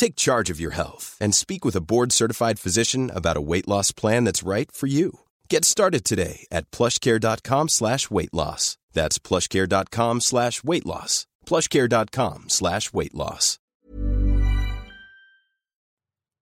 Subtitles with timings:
[0.00, 3.92] Take charge of your health and speak with a board-certified physician about a weight loss
[3.92, 5.20] plan that's right for you.
[5.50, 8.78] Get started today at plushcare.com slash weight loss.
[8.94, 11.26] That's plushcare.com slash weight loss.
[11.44, 13.58] plushcare.com slash weight loss.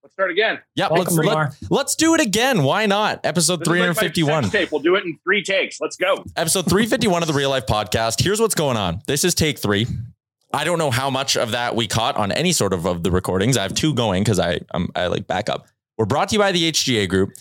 [0.04, 0.60] Let's start again.
[0.76, 1.52] Yeah, let's, Lamar.
[1.68, 2.62] let, us do it again.
[2.62, 3.26] Why not?
[3.26, 4.44] Episode This is like 351.
[4.44, 4.70] sex tape.
[4.70, 5.80] We'll do it in three takes.
[5.80, 6.24] Let's go.
[6.36, 8.22] Episode 351 of the Real Life Podcast.
[8.22, 9.02] Here's what's going on.
[9.08, 9.88] This is take three.
[10.52, 13.10] I don't know how much of that we caught on any sort of of the
[13.10, 13.56] recordings.
[13.56, 15.66] I have two going because I um, I like back up.
[15.98, 17.32] We're brought to you by the HGA Group.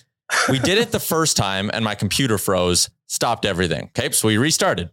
[0.49, 3.91] We did it the first time and my computer froze, stopped everything.
[3.97, 4.89] Okay, so we restarted.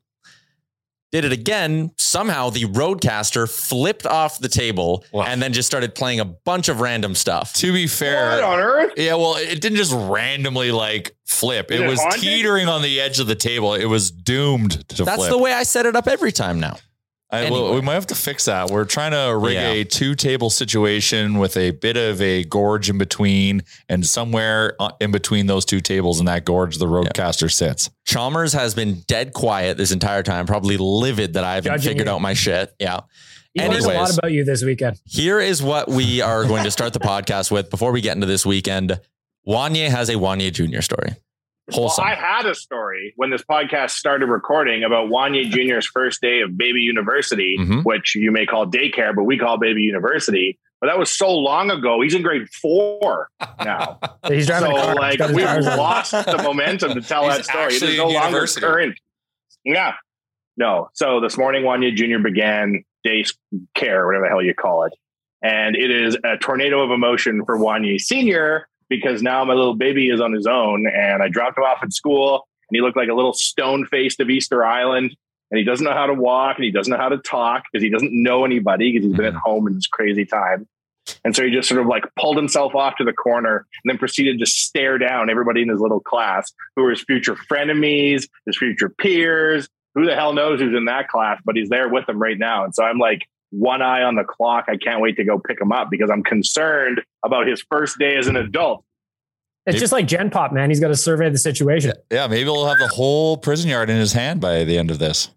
[1.13, 1.93] Did it again.
[1.97, 5.25] Somehow the RODECaster flipped off the table Wow.
[5.29, 7.53] and then just started playing a bunch of random stuff.
[7.55, 8.93] To be fair, What on earth?
[8.97, 11.71] yeah, well, it didn't just randomly like flip.
[11.71, 12.21] Is It it was haunted?
[12.21, 13.75] teetering teetering on the edge of the table.
[13.75, 15.31] It was doomed to That's flip.
[15.31, 16.79] the way I set it up every time now.
[17.35, 18.71] I, well, we might have to fix that.
[18.71, 19.71] We're trying to rig Yeah.
[19.71, 24.91] a two table situation with a bit of a gorge in between, and somewhere uh,
[25.01, 27.91] in between those two tables in that gorge, the RODECaster sits.
[28.07, 32.07] Chalmers has been dead quiet this entire time, probably livid that I haven't Judging figured
[32.09, 32.13] you.
[32.15, 32.75] out my shit.
[32.79, 33.01] Yeah.
[33.55, 35.01] He learned a lot about you this weekend.
[35.07, 38.27] here is what we are going to start the podcast with before we get into
[38.27, 39.01] this weekend.
[39.47, 40.81] Wanye has a Wanye Jr.
[40.81, 41.15] story.
[41.71, 42.05] Wholesome.
[42.05, 46.41] Well, I had a story when this podcast started recording about Wanye Jr.'s first day
[46.43, 47.85] of baby university, Mhm.
[47.85, 50.59] which you may call daycare, but we call baby university.
[50.81, 52.03] But that was so long ago.
[52.03, 53.31] He's in grade four
[53.65, 53.99] now.
[54.29, 54.95] He's so, driving a car.
[54.97, 55.79] like, He's got his we've tires on.
[55.79, 57.63] lost the momentum to tell He's that story.
[57.65, 58.99] It actually is no in longer current.
[59.65, 59.93] Yeah.
[60.59, 60.91] No.
[60.93, 62.19] So this morning, Wanye Jr.
[62.23, 63.25] began day
[63.75, 64.93] care, whatever the hell you call it.
[65.43, 68.69] And it is a tornado of emotion for Wanye Sr.
[68.89, 71.93] because now my little baby is on his own and I dropped him off at
[71.93, 75.17] school and he looked like a little stone faced of Easter Island.
[75.51, 77.83] And he doesn't know how to walk and he doesn't know how to talk because
[77.83, 80.67] he doesn't know anybody because he's been at home in this crazy time.
[81.25, 83.99] And so he just sort of like pulled himself off to the corner and then
[83.99, 88.57] proceeded to stare down everybody in his little class who were his future frenemies, his
[88.57, 89.69] future peers.
[89.95, 92.65] Who the hell knows who's in that class, but he's there with them right now.
[92.65, 93.29] And so I'm like
[93.59, 94.65] one eye on the clock.
[94.69, 98.17] I can't wait to go pick him up because I'm concerned about his first day
[98.17, 98.85] as an adult.
[99.67, 100.69] It's just like Gen Pop, man.
[100.69, 101.93] He's got to survey the situation.
[102.11, 104.99] Yeah, maybe he'll have the whole prison yard in his hand by the end of
[104.99, 105.31] this.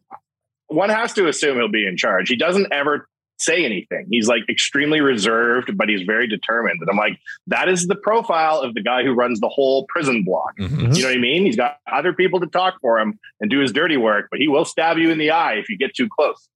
[0.68, 2.28] One has to assume he'll be in charge.
[2.28, 3.08] He doesn't ever
[3.40, 4.08] say anything.
[4.12, 6.80] He's like extremely reserved, but he's very determined.
[6.82, 10.24] And I'm like, that is the profile of the guy who runs the whole prison
[10.24, 10.58] block.
[10.60, 10.96] Mhm.
[10.96, 11.46] You know what I mean?
[11.46, 14.48] He's got other people to talk for him and do his dirty work, but he
[14.50, 16.50] will stab you in the eye if you get too close.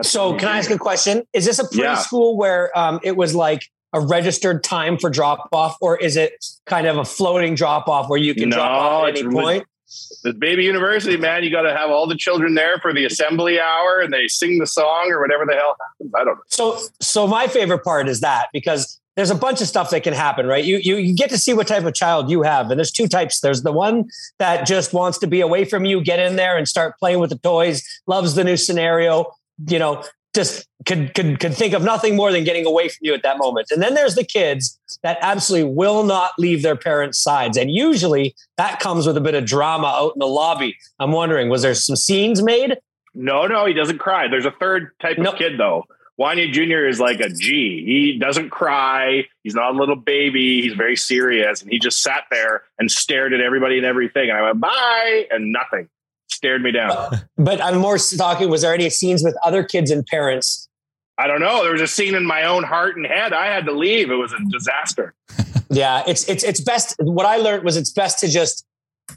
[0.00, 1.22] That's So, can I ask a question?
[1.32, 1.94] Is this a Yeah.
[1.96, 3.62] preschool where um, it was like
[3.92, 6.32] a registered time for drop off, or is it
[6.66, 9.42] kind of a floating drop off where you can No, drop off at any really-
[9.42, 9.66] point?
[10.22, 13.58] This baby university, man, you got to have all the children there for the assembly
[13.58, 16.12] hour and they sing the song or whatever the hell happens.
[16.14, 16.42] I don't know.
[16.46, 20.14] So, so my favorite part is that because there's a bunch of stuff that can
[20.14, 20.64] happen, right?
[20.64, 23.08] You, you you get to see what type of child you have, and there's two
[23.08, 23.40] types.
[23.40, 24.08] There's the one
[24.38, 27.30] that just wants to be away from you, get in there and start playing with
[27.30, 29.32] the toys, loves the new scenario,
[29.68, 30.04] you know,
[30.34, 33.38] just could could could think of nothing more than getting away from you at that
[33.38, 33.68] moment.
[33.70, 38.34] And then there's the kids that absolutely will not leave their parents' sides, and usually
[38.56, 40.76] that comes with a bit of drama out in the lobby.
[40.98, 42.78] I'm wondering, was there some scenes made?
[43.14, 44.28] No, no, he doesn't cry.
[44.28, 45.84] There's a third type of kid though.
[46.20, 46.86] Wanye Jr.
[46.86, 47.82] is like a G.
[47.84, 49.24] He doesn't cry.
[49.42, 50.60] He's not a little baby.
[50.60, 51.62] He's very serious.
[51.62, 54.28] And he just sat there and stared at everybody and everything.
[54.28, 55.88] And I went, bye, and nothing.
[56.40, 57.20] Stared me down.
[57.36, 58.48] But I'm more talking.
[58.48, 60.70] Was there any scenes with other kids and parents?
[61.18, 61.62] I don't know.
[61.62, 63.34] There was a scene in my own heart and head.
[63.34, 64.10] I had to leave.
[64.10, 65.14] It was a disaster.
[65.72, 66.96] Yeah, it's it's it's best.
[66.98, 68.66] What I learned was it's best to just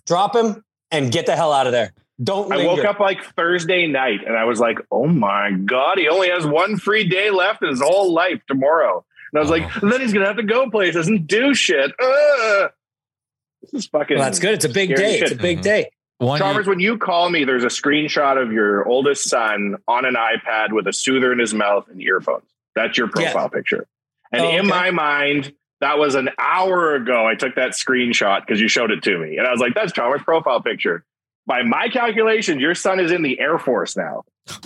[0.05, 1.93] drop him and get the hell out of there.
[2.23, 2.53] Don't.
[2.53, 6.29] I woke up like Thursday night and I was like, oh my God, he only
[6.29, 9.03] has one free day left in his whole life tomorrow.
[9.31, 11.55] And I was like, and then he's going to have to go places and do
[11.55, 11.91] shit.
[11.99, 12.71] Ugh.
[13.63, 14.17] This is fucking.
[14.17, 14.53] Well, that's good.
[14.53, 15.17] It's a big day.
[15.17, 15.23] shit.
[15.23, 15.63] It's a big mm-hmm.
[15.63, 15.89] day.
[16.23, 20.15] One, Chalmers, when you call me, there's a screenshot of your oldest son on an
[20.15, 22.45] iPad with a soother in his mouth and earphones.
[22.75, 23.31] That's your Yeah.
[23.31, 23.85] profile picture.
[24.31, 27.27] And Oh, in my mind, that was an hour ago.
[27.27, 29.37] I took that screenshot because you showed it to me.
[29.37, 31.03] And I was like, that's Chalmers' profile picture.
[31.45, 34.23] By my calculations, your son is in the Air Force now.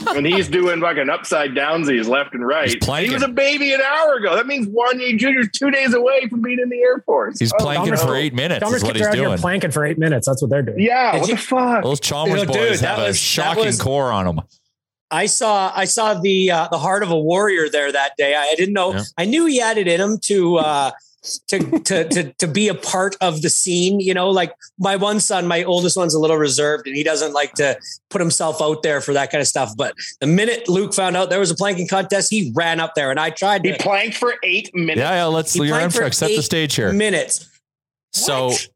[0.07, 2.69] And he's doing fucking upside downsies left and right.
[2.83, 4.35] He was a baby an hour ago.
[4.35, 5.39] That means Wanye Jr.
[5.41, 7.37] is two days away from being in the Air Force.
[7.39, 8.61] he's Oh, planking Chalmers- for eight minutes.
[8.61, 9.37] Chalmers Is what kids he's here doing.
[9.37, 10.27] planking for eight minutes.
[10.27, 10.79] That's what they're doing.
[10.79, 11.83] Yeah, Did what you- the fuck?
[11.83, 14.41] Those Chalmers You know, boys dude, have a was- that shocking was- core on them.
[15.09, 18.35] I saw I saw the uh, the heart of a warrior there that day.
[18.35, 18.93] I, I didn't know.
[18.93, 19.03] Yeah.
[19.17, 20.91] I knew he had it in him to uh,
[21.47, 23.99] to, to to to be a part of the scene.
[23.99, 27.33] You know, like my one son, my oldest one's a little reserved, and he doesn't
[27.33, 27.77] like to
[28.09, 29.71] put himself out there for that kind of stuff.
[29.77, 33.11] But the minute Luke found out there was a planking contest, he ran up there,
[33.11, 34.99] and I tried He to planked for eight minutes.
[34.99, 35.25] Yeah, yeah.
[35.25, 36.93] Let's He your played for Amtrak set the stage here.
[36.93, 37.49] minutes.
[38.13, 38.69] So What?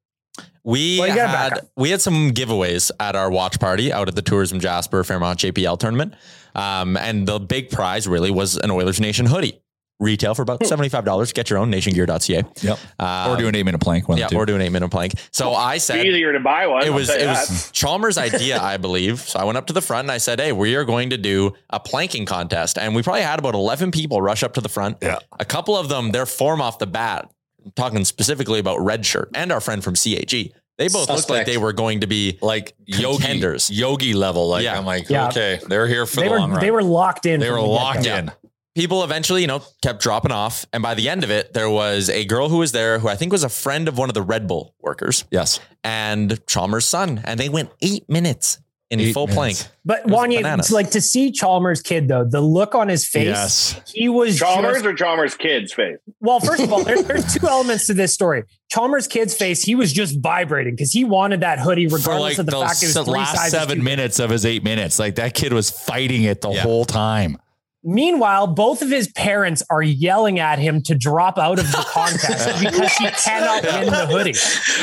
[0.64, 4.08] we Well, you gotta back had we had some giveaways at our watch party out
[4.08, 6.14] at the Tourism Jasper Fairmont JPL tournament.
[6.54, 9.61] Um, and the big prize really was an Oilers Nation hoodie.
[10.02, 11.34] Retail for about $75.
[11.34, 12.44] Get your own nationgear.ca.
[12.62, 12.80] Yep.
[13.00, 14.10] Um, or do an eight minute plank.
[14.10, 14.40] One yeah, of the two.
[14.42, 15.14] or do an eight minute plank.
[15.32, 16.82] So I It's said easier to buy one.
[16.84, 17.48] it I'll was it that.
[17.50, 19.20] was Chalmers' idea, I believe.
[19.22, 21.18] So I went up to the front and I said, "Hey, we are going to
[21.18, 24.70] do a planking contest." And we probably had about eleven people rush up to the
[24.70, 24.98] front.
[25.02, 25.20] Yeah.
[25.40, 27.32] a couple of them, their form off the bat,
[27.64, 30.54] I'm talking specifically about Red Shirt and our friend from CAG.
[30.78, 33.70] They both looked like they were going to be like yogi, Contenders.
[33.70, 34.48] yogi level.
[34.50, 34.80] Like Yeah.
[34.80, 35.28] I'm like, Yeah.
[35.28, 36.60] okay, they're here for They the were long run.
[36.60, 37.40] they were locked in.
[37.40, 38.18] They were the locked get-go.
[38.18, 38.32] in.
[38.76, 40.66] People eventually, you know, kept dropping off.
[40.74, 43.16] And by the end of it, there was a girl who was there who I
[43.16, 45.60] think was a friend of one of the Red Bull workers Yes.
[45.84, 47.22] and Chalmers' son.
[47.26, 48.60] And they went eight minutes
[48.90, 49.64] in Eight full minutes.
[49.64, 49.76] plank.
[49.86, 50.66] But was Wanye, bananas.
[50.66, 53.24] it's like to see Chalmers' kid though, the look on his face.
[53.26, 53.82] Yes.
[53.94, 55.98] He was Chalmers just- or Chalmers' kids' face?
[56.20, 58.44] well, first of all, there, there's two elements to this story.
[58.70, 62.46] Chalmers' kid's face, he was just vibrating because he wanted that hoodie, regardless like of
[62.48, 65.00] the the fact it was three last sizes seven minutes of his eight minutes.
[65.00, 66.62] Like that kid was fighting it the Yeah.
[66.62, 67.38] whole time.
[67.84, 72.60] Meanwhile, both of his parents are yelling at him to drop out of the contest
[72.60, 74.34] because he cannot win the hoodie.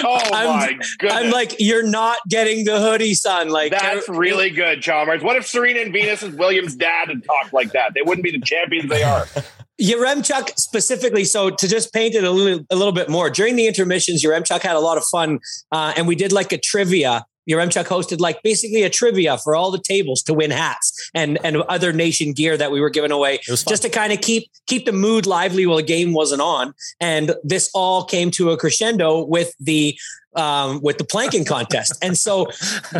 [0.05, 1.13] Oh I'm- my goodness.
[1.17, 3.51] I'm like, you're not getting the hoodie, son.
[3.51, 5.23] Like That's really good, Chalmers.
[5.23, 7.95] What if Serena and Venus is William's dad and talked like that?
[7.95, 9.27] They wouldn't be the champions they are.
[9.81, 11.25] Yaremchuk specifically.
[11.25, 14.61] So to just paint it a little, a little bit more during the intermissions, Yaremchuk
[14.61, 15.39] had a lot of fun,
[15.71, 17.25] uh, and we did like a trivia.
[17.49, 21.57] Yaremchuk hosted like basically a trivia for all the tables to win hats and and
[21.69, 24.93] other nation gear that we were giving away, just to kind of keep keep the
[24.93, 26.75] mood lively while the game wasn't on.
[27.01, 29.99] And this all came to a crescendo with the
[30.39, 31.99] um, with the planking contest.
[32.03, 32.47] And so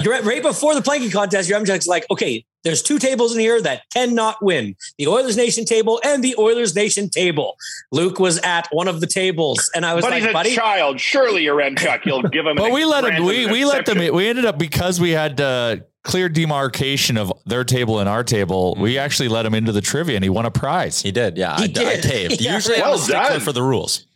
[0.05, 3.63] right, right before the planking contest, your Yaremchuk's like, okay, there's two tables in here
[3.63, 7.57] that cannot win the Oilers Nation table and the Oilers Nation table.
[7.93, 10.55] Luke was at one of the tables, and I was but like, he's a buddy,
[10.55, 11.01] child.
[11.01, 12.05] Surely you're Chuck.
[12.05, 12.57] You'll give him.
[12.57, 13.25] But we let him.
[13.25, 13.99] We we let them.
[14.13, 18.75] We ended up because we had uh, clear demarcation of their table and our table.
[18.79, 21.01] We actually let him into the trivia, and he won a prize.
[21.01, 21.37] He did.
[21.37, 21.57] Yeah.
[21.59, 22.03] He I, I did.
[22.11, 22.41] caved.
[22.41, 22.55] Yeah.
[22.55, 23.41] Usually I'm Well a stickler done.
[23.41, 24.08] for the rules.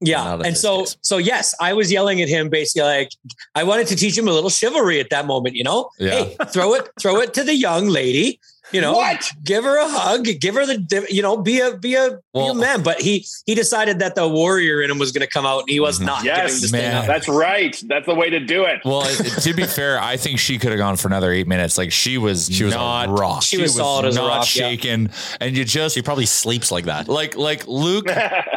[0.00, 0.40] Yeah.
[0.44, 0.96] And so, case.
[1.02, 3.10] so yes, I was yelling at him basically like
[3.54, 5.56] I wanted to teach him a little chivalry at that moment.
[5.56, 6.10] You know, Yeah.
[6.24, 8.40] hey, throw it, throw it to the young lady.
[8.72, 9.32] You know, What?
[9.42, 12.54] give her a hug, give her the, you know, be a be a, be a
[12.54, 12.84] man.
[12.84, 15.70] But he he decided that the warrior in him was going to come out, and
[15.70, 16.06] he was Mhm.
[16.06, 17.04] not Yes, giving this thing man.
[17.08, 17.82] That's right.
[17.88, 18.78] That's the way to do it.
[18.84, 21.48] Well, it, it- to be fair, I think she could have gone for another eight
[21.48, 21.78] minutes.
[21.78, 23.42] Like she was, She was a not rock.
[23.42, 24.68] She was solid as a not rock, yeah.
[24.68, 27.08] shaken, and you just She probably sleeps like that.
[27.08, 28.06] like like Luke.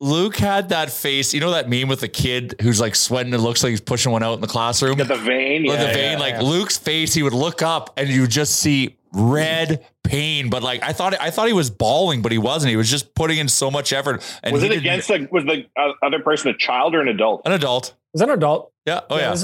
[0.00, 1.34] Luke had that face.
[1.34, 3.34] You know that meme with the kid who's like sweating.
[3.34, 4.96] and looks like he's pushing one out in the classroom.
[4.96, 5.62] Got the vein.
[5.64, 6.42] With Yeah, the vein, yeah, like yeah.
[6.42, 10.92] Luke's face, he would look up and you just see red pain, but like I
[10.92, 12.70] thought, I thought he was bawling, but he wasn't.
[12.70, 14.22] He was just putting in so much effort.
[14.42, 17.42] And was it against the was the uh, other person a child or an adult?
[17.44, 17.94] an adult?
[18.12, 18.72] Was that an adult?
[18.86, 19.00] Yeah.
[19.10, 19.34] Oh yeah.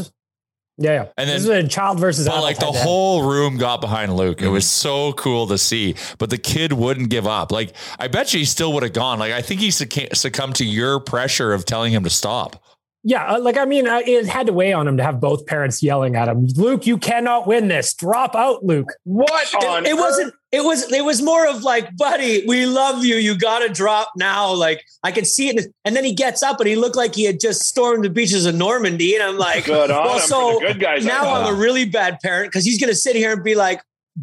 [0.78, 1.06] This is- yeah, yeah.
[1.16, 2.86] And this then- is a child versus But like the head-to-head.
[2.86, 4.42] whole room got behind Luke.
[4.42, 5.94] It was so cool to see.
[6.18, 7.52] But the kid wouldn't give up.
[7.52, 9.18] Like I bet you he still would have gone.
[9.18, 12.62] Like I think he succumbed to your pressure of telling him to stop.
[13.06, 15.44] Yeah, uh, like I mean, uh, it had to weigh on him to have both
[15.44, 17.92] parents yelling at him, "Luke, you cannot win this.
[17.92, 19.98] Drop out, Luke." What on It, it earth?
[20.00, 20.34] wasn't.
[20.54, 20.90] It was.
[20.92, 23.16] It was more of like, buddy, we love you.
[23.16, 24.52] You got to drop now.
[24.54, 25.66] Like I could see it.
[25.84, 28.46] And then he gets up and he looked like he had just stormed the beaches
[28.46, 29.14] of Normandy.
[29.14, 31.04] And I'm like, Good on well, him so the good guys.
[31.04, 33.80] now I'm a really bad parent because he's going to sit here and be like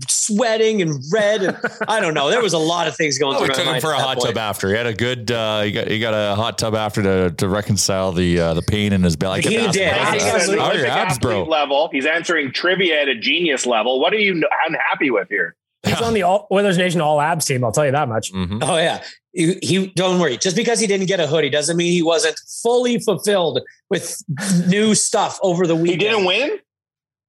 [0.08, 1.42] sweating and red.
[1.44, 1.58] And
[1.88, 2.30] I don't know.
[2.30, 4.18] There was a lot of things going Oh, we took my him for a hot
[4.18, 4.30] point.
[4.30, 4.70] tub after.
[4.70, 5.30] He had a good.
[5.32, 8.62] Uh, he got he got a hot tub after to to reconcile the uh, the
[8.62, 9.42] pain in his belly.
[9.42, 9.60] He did.
[9.68, 11.44] abs- I He's think abs- that's- at an How are your abs, bro?
[11.44, 11.90] level.
[11.92, 14.00] He's answering trivia at a genius level.
[14.00, 15.56] What are you unhappy with here?
[15.84, 17.64] He's on the all, Oilers Nation All Abs team.
[17.64, 18.32] I'll tell you that much.
[18.32, 18.60] Mhm.
[18.64, 19.04] Oh yeah.
[19.34, 20.38] He, he don't worry.
[20.38, 24.22] Just because he didn't get a hoodie doesn't mean he wasn't fully fulfilled with
[24.68, 25.92] new stuff over the week.
[25.92, 26.60] He didn't win.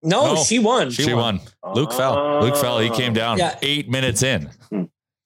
[0.03, 0.43] No, No.
[0.43, 0.91] she won.
[0.91, 1.41] She, won.
[1.75, 2.41] Luke fell.
[2.43, 2.81] Luke fell.
[2.81, 3.57] He came down Yeah.
[3.63, 4.51] eight minutes in.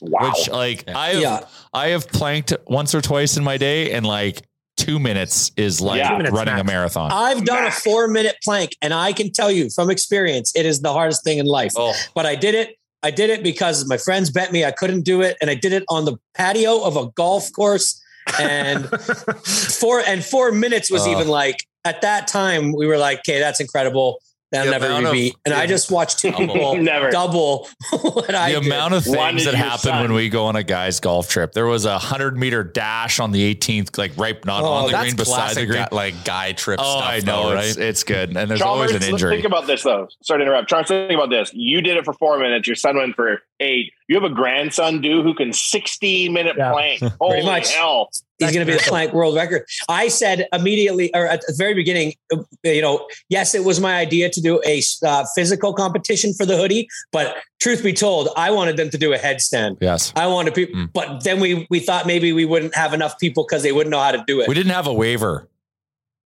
[0.00, 0.28] Wow.
[0.30, 1.40] Which like I have Yeah.
[1.72, 4.42] I have planked once or twice in my day, and like
[4.76, 6.10] two minutes is like Yeah.
[6.10, 7.10] Two minutes running a marathon.
[7.10, 7.78] I've done Max.
[7.78, 11.24] a four minute plank, and I can tell you from experience, it is the hardest
[11.24, 11.72] thing in life.
[11.76, 12.76] oh, But I did it.
[13.06, 15.72] I did it because my friends bet me I couldn't do it, and I did
[15.72, 18.02] it on the patio of a golf course.
[18.40, 18.88] And
[19.80, 21.12] four and four minutes was Oh.
[21.12, 24.18] even like at that time we were like, okay, that's incredible.
[24.52, 25.36] That'll The never amount be of- beat.
[25.44, 27.10] And I just watched two people Never.
[27.10, 28.66] double what I the did.
[28.66, 30.02] amount of One things that happen son.
[30.02, 31.52] when we go on a guy's golf trip.
[31.52, 34.96] There was a hundred meter dash on the 18th, like right not Oh, on the
[34.98, 35.78] green, beside the green.
[35.82, 37.10] guy, like guy trip oh, stuff.
[37.10, 37.64] I know, though, right?
[37.66, 39.34] it's, it's good, and there's Chalmers, always an let's injury.
[39.34, 40.06] think about this though.
[40.22, 40.68] Sorry to interrupt.
[40.68, 41.50] Charles, think about this.
[41.52, 42.68] You did it for four minutes.
[42.68, 43.92] Your son went for eight.
[44.08, 46.70] You have a grandson, dude, who can 16 minute Yeah.
[46.72, 47.02] plank.
[47.20, 47.74] Holy much.
[47.74, 48.10] hell.
[48.38, 49.64] He's going to be the plank world record.
[49.88, 53.96] I said immediately, or at the very beginning, uh, you know, yes, it was my
[53.96, 58.50] idea to do a uh, physical competition for the hoodie, but truth be told, I
[58.50, 59.78] wanted them to do a headstand.
[59.80, 60.92] yes, I wanted people, Mm.
[60.92, 64.00] but then we we thought maybe we wouldn't have enough people because they wouldn't know
[64.00, 64.48] how to do it.
[64.48, 65.48] we didn't have a waiver.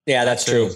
[0.06, 0.70] yeah, that's true.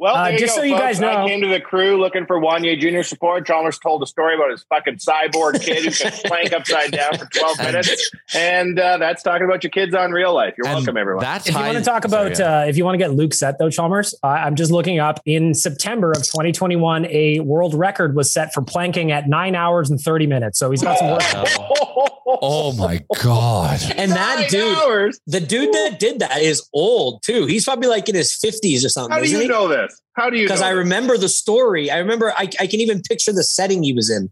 [0.00, 0.82] Well, Uh, just go, so you folks.
[0.84, 3.02] guys know- I came to the crew looking for Wanye Jr.
[3.02, 3.44] support.
[3.46, 7.26] Chalmers told a story about his fucking cyborg kid who can plank upside down for
[7.26, 8.10] 12 minutes.
[8.34, 10.54] And uh, that's talking about your kids on real life.
[10.56, 11.24] You're And welcome, everyone.
[11.24, 12.60] That If you want to talk about, sorry, yeah.
[12.62, 15.20] uh, if you want to get Luke set though, Chalmers, uh, I'm just looking up
[15.26, 20.00] in September of 2021, a world record was set for planking at nine hours and
[20.00, 20.58] 30 minutes.
[20.60, 21.22] So he's got some work.
[22.42, 23.80] Oh my god!
[23.96, 25.18] And that Nine dude, hours?
[25.26, 27.46] the dude that did that is old too.
[27.46, 29.10] He's probably like in his 50s or something.
[29.12, 29.48] How do you he?
[29.48, 29.87] know this?
[30.14, 30.78] How do you Because I this?
[30.78, 31.90] remember the story.
[31.90, 32.32] I remember.
[32.32, 34.30] I, I can even picture the setting he was in.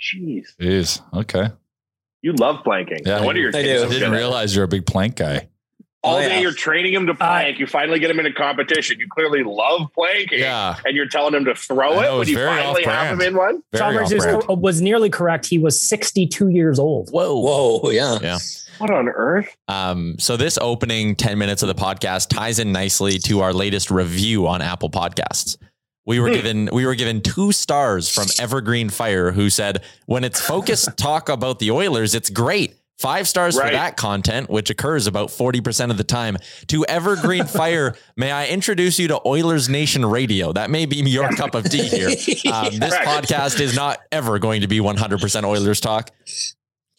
[0.00, 0.46] Jeez.
[0.60, 1.02] Jeez.
[1.14, 1.48] Okay.
[2.22, 2.98] You love planking.
[3.04, 3.78] Yeah, no wonder your I do.
[3.80, 5.49] so I didn't realize you're a big plank guy.
[6.02, 7.58] All Oh, day you're training him to plank.
[7.58, 8.98] you finally get him in a competition.
[8.98, 10.38] You clearly love planking.
[10.38, 10.76] Yeah.
[10.84, 13.62] And you're telling him to throw I it when you finally have him in one.
[13.72, 15.44] Very Chalmers is, was nearly correct.
[15.46, 17.10] He was 62 years old.
[17.10, 17.38] Whoa.
[17.38, 18.18] Whoa, yeah.
[18.22, 18.38] Yeah.
[18.78, 19.54] What on earth?
[19.68, 23.90] Um, so this opening 10 minutes of the podcast ties in nicely to our latest
[23.90, 25.58] review on Apple Podcasts.
[26.06, 26.34] We were Hmm.
[26.34, 31.28] given we were given two stars from Evergreen Fire who said when it's focused talk
[31.28, 32.74] about the Oilers, it's great.
[33.00, 33.68] Five stars Right.
[33.68, 36.36] for that content, which occurs about 40% of the time.
[36.68, 40.52] To Evergreen Fire, may I introduce you to Oilers Nation Radio?
[40.52, 42.08] That may be your cup of tea here.
[42.52, 43.06] Um, this Correct.
[43.30, 46.10] podcast is not ever going to be 100% Oilers talk.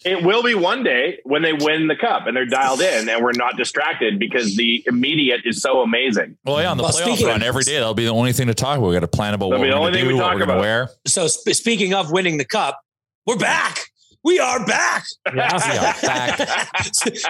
[0.04, 3.24] It will be one day when they win the cup and they're dialed in and
[3.24, 6.38] we're not distracted because the immediate is so amazing.
[6.46, 8.48] Well, yeah, on the Well, playoff run of- every day, that'll be the only thing
[8.48, 8.88] to talk about.
[8.88, 10.16] We got to plan about what That'll be we're the going only to thing do,
[10.16, 10.62] we what talk we're going to about.
[10.62, 10.90] wear.
[11.06, 12.80] So sp- speaking of winning the cup,
[13.28, 13.91] we're back.
[14.24, 15.06] We are back.
[15.34, 15.96] Yeah.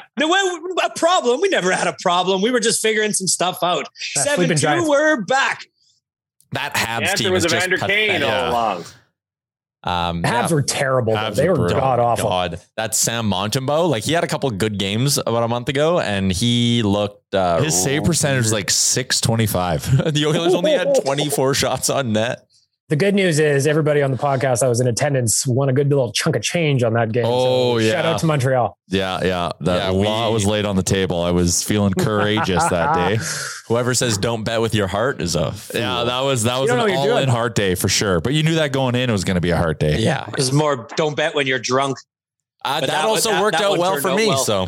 [0.19, 1.39] no, well, a problem.
[1.41, 2.41] We never had a problem.
[2.41, 3.87] We were just figuring some stuff out.
[4.15, 4.87] That Seven two, giant.
[4.87, 5.65] we're back.
[6.51, 8.27] That The Habs answer team was is just Evander Kane pathetic.
[8.27, 8.85] all along.
[9.83, 10.53] Um, Habs yeah.
[10.55, 11.13] were terrible.
[11.13, 12.29] Habs They were were god awful.
[12.29, 13.89] God, that's Sam Montembeault.
[13.89, 17.33] Like he had a couple good games about a month ago, and he looked.
[17.33, 20.13] Uh, His save percentage is like 625.
[20.13, 22.45] the Oilers only had 24 shots on net.
[22.91, 25.87] The good news is everybody on the podcast that was in attendance won a good
[25.87, 27.23] little chunk of change on that game.
[27.25, 28.77] Oh, so Shout out to Montreal.
[28.89, 29.51] Yeah, yeah.
[29.61, 31.21] That Yeah, law we- was laid on the table.
[31.21, 33.17] I was feeling courageous that day.
[33.69, 35.79] Whoever says don't bet with your heart is a fool.
[35.79, 38.19] Yeah, that was that was an know what all in heart day for sure.
[38.19, 39.99] But you knew that going in it was going to be a hard day.
[39.99, 40.27] yeah.
[40.37, 41.97] It's more don't bet when you're drunk.
[42.65, 44.27] Uh, that, that also one- that- worked that out well for me.
[44.27, 44.37] well.
[44.43, 44.67] So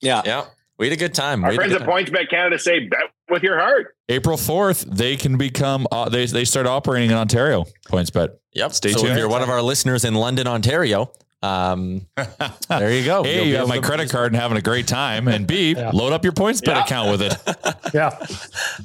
[0.00, 0.22] Yeah.
[0.24, 0.44] yeah.
[0.78, 1.44] We had a good time.
[1.44, 1.88] Our We friends at time.
[1.88, 3.00] PointsBet Canada say bet
[3.30, 3.94] with your heart.
[4.08, 7.64] April 4th, they can become, uh, they, they start operating in Ontario.
[7.88, 8.30] Points bet.
[8.54, 8.72] Yep.
[8.72, 9.12] Stay so tuned.
[9.12, 12.06] if you're one of our listeners in London, Ontario, um,
[12.68, 13.24] there you go.
[13.24, 15.26] Hey, You'll you be have my credit card and having a great time.
[15.28, 16.84] And B, load up your points bet Yeah.
[16.84, 17.36] account with it.
[17.92, 18.16] Yeah.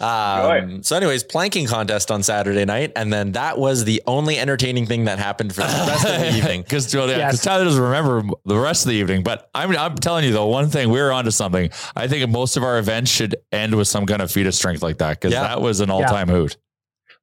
[0.02, 4.86] Um, so, anyways, planking contest on Saturday night, and then that was the only entertaining
[4.86, 6.62] thing that happened for the rest of the evening.
[6.64, 7.42] Because yeah, 'cause Yes.
[7.44, 9.24] Tyler doesn't remember the rest of the evening.
[9.24, 11.70] But I'm, I'm telling you, though, one thing, we're onto something.
[11.96, 14.82] I think most of our events should end with some kind of feat of strength
[14.84, 15.44] like that because Yeah.
[15.44, 16.58] that was an all time hoot.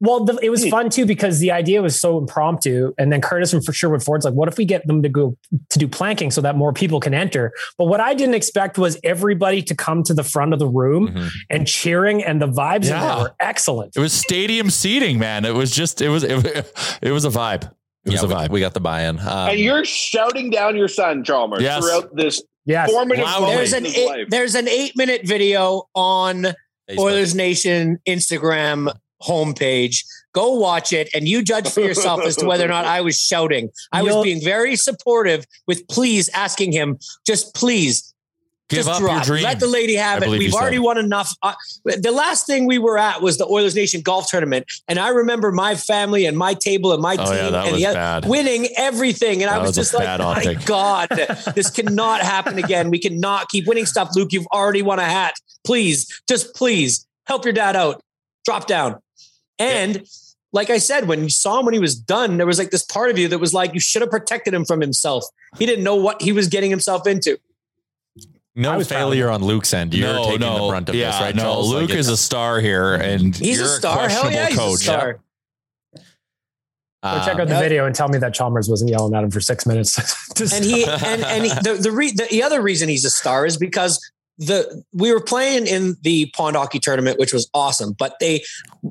[0.00, 3.52] Well, the, it was fun too because the idea was so impromptu, and then Curtis
[3.52, 5.36] from Sherwood Ford's like, "What if we get them to go
[5.70, 8.98] to do planking so that more people can enter?" But what I didn't expect was
[9.04, 11.30] everybody to come to the front of the room Mhm.
[11.50, 13.22] and cheering, and the vibes Yeah.
[13.22, 13.96] were excellent.
[13.96, 15.44] It was stadium seating, man.
[15.44, 17.70] It was just, it was, it, it was a vibe.
[18.04, 18.48] It was Yeah, a vibe.
[18.50, 19.18] we, we got the buy-in.
[19.20, 21.82] Um, and you're shouting down your son, Chalmers, Yes.
[21.82, 23.40] throughout this Yes, formative Loudly.
[23.46, 24.26] moment There's an eight, life.
[24.30, 26.42] there's an eight minute video on
[26.90, 26.98] Facebook.
[26.98, 28.92] Oilers Nation Instagram
[29.26, 30.04] homepage.
[30.32, 33.18] Go watch it and you judge for yourself as to whether or not I was
[33.20, 33.70] shouting.
[33.92, 38.10] I was You'll- being very supportive with please asking him, just please
[38.70, 39.12] Give just up drop.
[39.16, 39.42] your dream.
[39.44, 40.30] Let the lady have I it.
[40.30, 40.82] We've already said.
[40.82, 41.34] won enough.
[41.42, 41.52] Uh,
[41.84, 45.52] the last thing we were at was the Oilers Nation golf tournament, and I remember
[45.52, 48.68] my family and my table and my Oh, team yeah, that and the other, winning
[48.78, 49.42] everything.
[49.42, 51.08] And I was, was just like, my optic." God,
[51.54, 52.88] this cannot happen again.
[52.90, 54.08] We cannot keep winning stuff.
[54.16, 55.34] Luke, you've already won a hat.
[55.66, 58.02] Please, just please help your dad out.
[58.46, 58.96] Drop down.
[59.58, 60.06] And
[60.52, 62.82] like I said, when you saw him when he was done, there was like this
[62.82, 65.24] part of you that was like, you should have protected him from himself.
[65.58, 67.38] He didn't know what he was getting himself into.
[68.54, 69.94] no I was proud of failure on Luke's end.
[69.94, 71.34] You're no, taking no, the brunt of yeah, this, right?
[71.34, 71.42] no.
[71.42, 71.72] Charles?
[71.72, 74.08] Like, Luke is a star here, and He's you're a star.
[74.08, 75.12] Hell yeah, he's questionable a star.
[77.04, 77.60] Go uh, check out the yeah.
[77.60, 79.98] video and tell me that Chalmers wasn't yelling at him for six minutes.
[80.54, 83.44] and he and and he, the the, re, the the other reason he's a star
[83.44, 84.00] is because
[84.38, 88.42] the we were playing in the pond hockey tournament, which was awesome, but they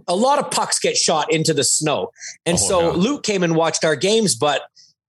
[0.07, 2.11] a lot of pucks get shot into the snow,
[2.45, 2.97] and Oh, so yeah.
[2.97, 4.61] Luke came and watched our games, but.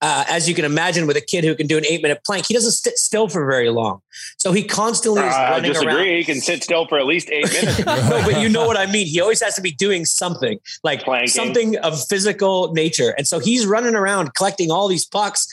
[0.03, 2.53] Uh, as you can imagine, with a kid who can do an eight-minute plank, he
[2.53, 4.03] doesn't sit still for very long.
[4.37, 5.95] So he constantly is Uh, I disagree.
[5.95, 6.07] around.
[6.07, 7.79] He can sit still for at least eight minutes.
[7.87, 9.07] no, but you know what I mean.
[9.07, 11.29] He always has to be doing something, like Planking.
[11.31, 13.15] something of physical nature.
[13.17, 15.47] And so he's running around collecting all these pucks,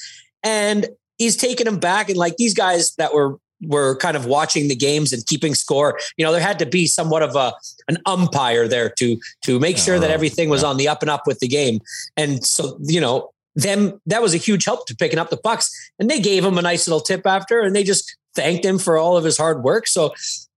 [0.44, 2.10] and he's taking them back.
[2.10, 6.00] And like these guys that were were kind of watching the games and keeping score,
[6.18, 7.54] you know, there had to be somewhat of a
[7.88, 11.10] an umpire there to to make sure that Oh, everything was on the up and
[11.12, 11.80] up with the game.
[12.18, 13.32] And so you know.
[13.54, 15.70] Them that was a huge help to picking up the bucks.
[16.00, 18.98] and they gave him a nice little tip after, and they just thanked him for
[18.98, 19.88] all of his hard work.
[19.88, 20.14] So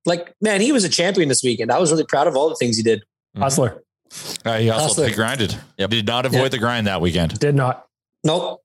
[0.07, 1.73] like man, he was a champion this weekend.
[1.73, 3.03] I was really proud of all the things he did.
[3.37, 3.83] Hustler
[4.45, 5.09] Uh, he also Hustler.
[5.09, 5.57] he grinded.
[5.77, 5.91] Yep.
[5.91, 6.49] Did not avoid Yeah.
[6.51, 7.37] the grind that weekend.
[7.41, 7.85] did not.
[8.23, 8.63] Nope.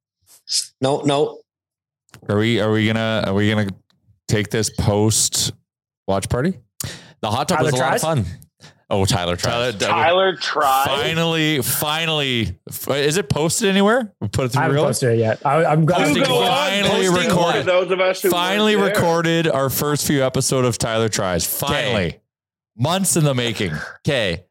[0.79, 1.39] No, no.
[2.27, 2.59] Are we?
[2.59, 3.23] Are we gonna?
[3.25, 3.69] Are we gonna
[4.29, 5.51] take this post
[6.07, 6.57] watch party?
[7.21, 8.25] the hot tub Tyler was a lot of fun.
[8.91, 9.79] Oh, Tyler Tyler, tried.
[9.81, 10.85] Tyler tried.
[10.87, 14.11] finally, finally, is it posted anywhere?
[14.19, 14.61] We put it through.
[14.61, 14.85] I through haven't real.
[14.85, 15.45] posted it yet.
[15.45, 17.65] I, I'm You going Posting to go on, finally posting recorded.
[17.67, 21.45] Those of us who Finally recorded our first few episode of Tyler tries.
[21.45, 22.19] Finally,
[22.75, 23.73] months in the making.
[24.07, 24.45] Okay.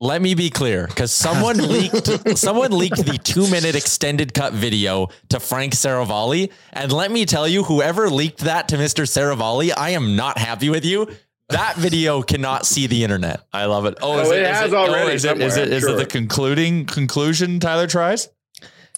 [0.00, 5.08] Let me be clear, because someone leaked someone leaked the two minute extended cut video
[5.28, 9.04] to Frank Seravalli, and let me tell you, whoever leaked that to Mr.
[9.06, 11.08] Seravalli, I am not happy with you.
[11.50, 13.44] That video cannot see the internet.
[13.52, 13.98] I love it.
[14.02, 15.96] Oh, Oh, is it is has oh, already is it, is it is I'm it
[15.98, 17.60] the concluding conclusion?
[17.60, 18.28] Tyler tries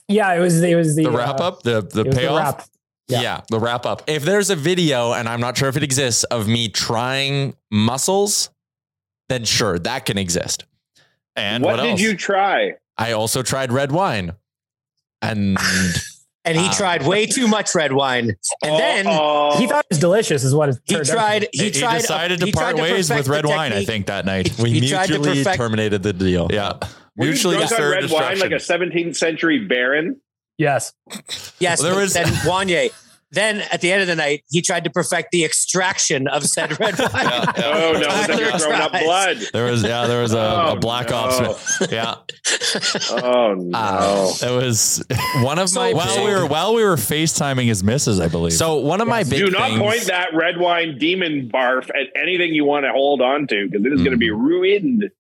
[0.09, 0.62] Yeah, it was.
[0.62, 2.68] It was the, the wrap uh, up, the the it was the payoff, wrap.
[3.09, 3.20] Yeah.
[3.20, 3.40] Yeah.
[3.50, 4.02] the wrap up.
[4.06, 8.50] If there's a video, and I'm not sure if it exists, of me trying muscles,
[9.28, 10.64] then sure, that can exist.
[11.37, 12.75] And What, what, did you try?
[12.99, 14.33] I also tried red wine.
[15.22, 15.59] And
[16.44, 16.72] And he Ah.
[16.77, 18.37] tried way too much red wine.
[18.62, 19.59] And then Uh-oh.
[19.59, 21.49] He thought it was delicious, is what it he turned out to tried.
[21.53, 21.99] He, he, tried.
[22.03, 23.72] decided to he tried part ways perfect with red wine.
[23.72, 24.57] I think that night.
[24.61, 26.46] we He tried to mutually perfect- terminated the deal.
[26.53, 26.75] Yeah,
[27.16, 30.20] Were you mutually drunk on red wine like a 17th century baron?
[30.57, 30.92] Yes.
[31.59, 32.92] Yes, Well, there was- then Wanye.
[33.32, 36.78] Then at the end of the night, he tried to perfect the extraction of said
[36.78, 37.10] red wine.
[37.12, 37.62] Yeah, yeah.
[37.64, 39.38] Oh no, was Tyler throwing up blood?
[39.52, 41.16] There was yeah, there was a, Oh, a black no.
[41.16, 41.88] ops.
[41.90, 42.14] Yeah,
[43.10, 43.70] Oh no.
[43.74, 44.32] Ah.
[44.42, 45.04] it was
[45.42, 48.52] One of my while big- we were while we were FaceTiming his misses, I believe.
[48.52, 52.08] so one of my big Do not things- point that red wine demon barf at
[52.20, 54.38] anything you want to hold on to because it is going to be Mm.
[54.40, 55.10] ruined.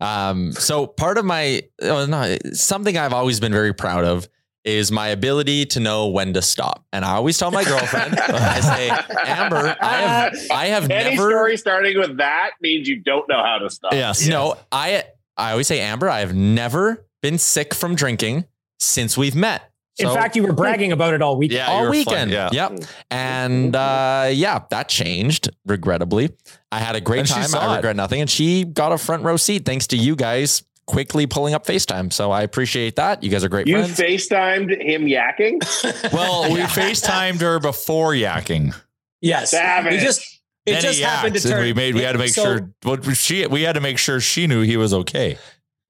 [0.00, 4.28] Um, so part of my oh, no, something I've always been very proud of
[4.64, 6.84] is my ability to know when to stop.
[6.92, 8.88] And I always tell my girlfriend, I say,
[9.26, 13.42] Amber, I have I have Any never story starting with that means you don't know
[13.42, 13.92] how to stop.
[13.92, 15.04] yes, no, I
[15.36, 18.44] I always say, Amber, I have never been sick from drinking
[18.78, 19.70] since we've met.
[19.98, 21.52] In fact, you were bragging about it all week.
[21.52, 22.30] Yeah, all weekend.
[22.30, 22.48] fun, yeah.
[22.52, 22.80] Yep.
[23.12, 26.30] And uh, yeah, that changed, regrettably.
[26.72, 27.44] I had a great And time.
[27.44, 27.76] saw I it.
[27.76, 28.20] regret nothing.
[28.20, 32.12] And she got a front row seat thanks to you guys quickly pulling up FaceTime.
[32.12, 33.22] So I appreciate that.
[33.22, 33.98] You guys are great You friends.
[33.98, 35.62] FaceTimed him yakking?
[36.12, 38.74] Well, we FaceTimed her before yakking.
[39.20, 39.50] Yes.
[39.50, 39.92] Savage.
[39.92, 41.60] We just it then just he happened to turn.
[41.62, 44.20] we made we had to make so sure what she we had to make sure
[44.20, 45.38] she knew he was okay.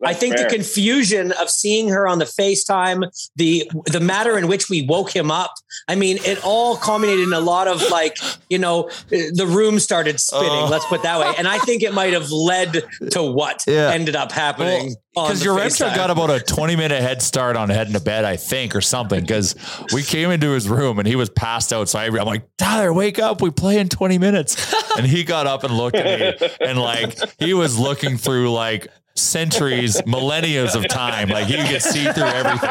[0.05, 0.49] I think fair.
[0.49, 3.05] the confusion of seeing her on the FaceTime,
[3.37, 5.53] the the matter in which we woke him up.
[5.89, 8.17] I mean, it all culminated in a lot of like,
[8.49, 10.49] you know, the room started spinning.
[10.51, 10.69] Oh.
[10.71, 11.35] Let's put it that way.
[11.39, 13.91] And I think it might have led to what Yeah.
[13.91, 14.95] ended up happening.
[15.15, 15.95] Because the your FaceTime.
[15.95, 19.21] got about a 20 minute head start on heading to bed, I think, or something.
[19.21, 19.55] Because
[19.93, 21.89] we came into his room and he was passed out.
[21.89, 23.41] So I, I'm like, Tyler, wake up.
[23.41, 24.75] We play in 20 minutes.
[24.97, 28.89] And he got up and looked at me and like he was looking through like
[29.17, 31.29] centuries, millennia of time.
[31.29, 32.69] Like he could see through everything.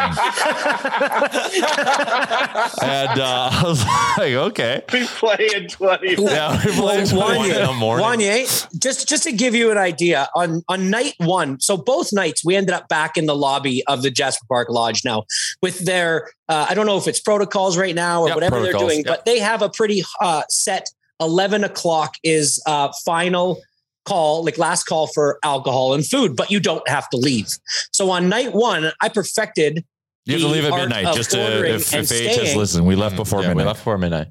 [2.82, 3.86] and uh, I was
[4.18, 4.84] like, okay.
[4.92, 6.16] we play in 20.
[6.22, 8.06] Yeah, we played till one in the morning.
[8.06, 12.44] Wanye, just just to give you an idea, on on night one, so both nights
[12.44, 15.24] we ended up back in the lobby of the Jasper Park Lodge now
[15.62, 18.74] with their uh, I don't know if it's protocols right now or Yep, whatever they're
[18.74, 19.06] doing, yep.
[19.08, 20.90] but they have a pretty uh, set.
[21.20, 23.62] Eleven o'clock is uh, final
[24.06, 27.48] call, like last call for alcohol and food, but you don't have to leave.
[27.92, 29.86] So on night one, I perfected.
[30.26, 32.58] You have to leave at midnight just to, ordering if, if AHS staying.
[32.58, 34.28] listen, we left before Yeah, we left before midnight.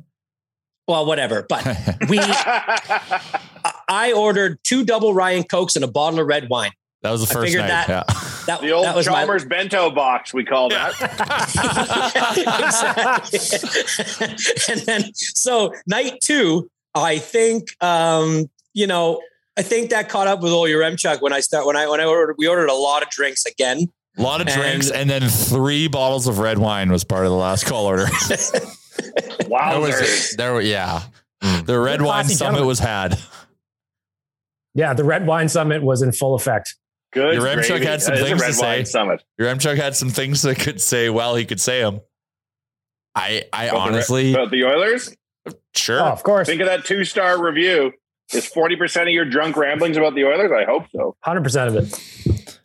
[0.88, 1.64] Well, whatever, but
[2.08, 2.18] we.
[3.88, 6.72] I ordered two double Ryan Cokes and a bottle of red wine.
[7.02, 7.86] That was the I first figured night.
[7.88, 8.18] that- yeah.
[8.46, 10.94] That, the old that was my Chalmers bento box, we call that.
[14.68, 19.20] and then so night two, I think um, you know,
[19.58, 22.04] I think that caught up with all Yaremchuk when I start when I when I
[22.04, 23.86] ordered we ordered a lot of drinks again.
[24.18, 27.30] A lot of And- drinks and then three bottles of red wine was part of
[27.30, 28.06] the last call order.
[29.48, 29.72] Wow.
[29.72, 31.02] There was, there yeah.
[31.42, 31.64] Hmm.
[31.64, 32.66] the red You're wine summit gentleman.
[32.66, 33.18] was had.
[34.74, 36.76] Yeah, the Red Wine Summit was in full effect.
[37.12, 37.38] Good.
[37.38, 37.84] Yaremchuk gravy.
[37.84, 38.84] had some That is things to say.
[38.84, 39.22] Summit.
[39.38, 42.00] Yaremchuk had some things that could say well, he could say them.
[43.14, 45.14] I, I About the- honestly, about the Oilers.
[45.74, 46.00] Sure.
[46.00, 47.92] Oh, of course, Think of that two star review.
[48.32, 50.50] Is 40% of your drunk ramblings about the Oilers?
[50.52, 51.16] I hope so.
[51.20, 52.58] hundred percent of it.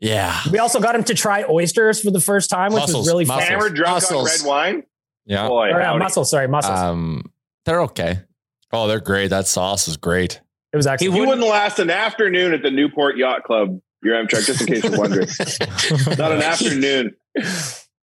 [0.00, 0.40] yeah.
[0.50, 3.24] We also got him to try oysters for the first time, which Mussels, was really
[3.26, 3.42] fun.
[3.42, 4.42] Hammered drunk Muscles.
[4.42, 4.82] on red wine?
[5.26, 5.46] Yeah.
[5.48, 5.98] Boy, Or, uh, howdy.
[5.98, 6.78] mussels, sorry, mussels.
[6.78, 7.24] Um,
[7.66, 8.20] they're okay.
[8.72, 9.28] Oh, they're great.
[9.28, 10.40] That sauce is great.
[10.72, 11.08] it was actually.
[11.16, 14.98] You wouldn't last an afternoon at the Newport Yacht Club, Yaremchuk, just in case you're
[14.98, 15.26] wondering.
[16.18, 17.14] Not an afternoon.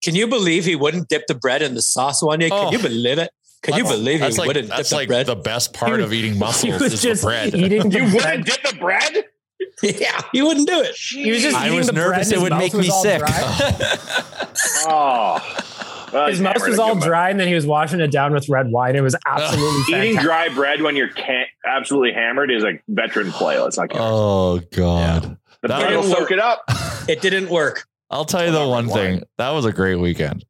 [0.04, 2.50] Can you believe he wouldn't dip the bread in the sauce one day?
[2.50, 2.70] Can Oh.
[2.72, 3.30] you believe it?
[3.62, 5.26] Can you That's- believe he that's like, wouldn't that's dip the like bread?
[5.26, 7.54] the best part of eating he mussels is just the bread.
[7.54, 8.14] eating the You bread.
[8.14, 9.24] wouldn't dip the bread?
[9.82, 10.94] yeah, he wouldn't do it.
[10.96, 13.22] He was just I was nervous it would make me sick.
[14.88, 15.38] Oh.
[16.12, 16.90] Well, His mouth was all oh.
[16.90, 17.08] oh, good one.
[17.08, 18.94] dry, and then he was washing it down with red wine.
[18.96, 23.58] It was absolutely Eating dry bread when you're can- absolutely hammered is a veteran play.
[23.58, 25.36] Let's not get Oh God.
[25.62, 26.62] The that bread will will soak it up.
[27.08, 27.86] It didn't work.
[28.08, 28.96] I'll tell you the Well, one wine.
[29.18, 29.22] thing.
[29.38, 30.44] That was a great weekend.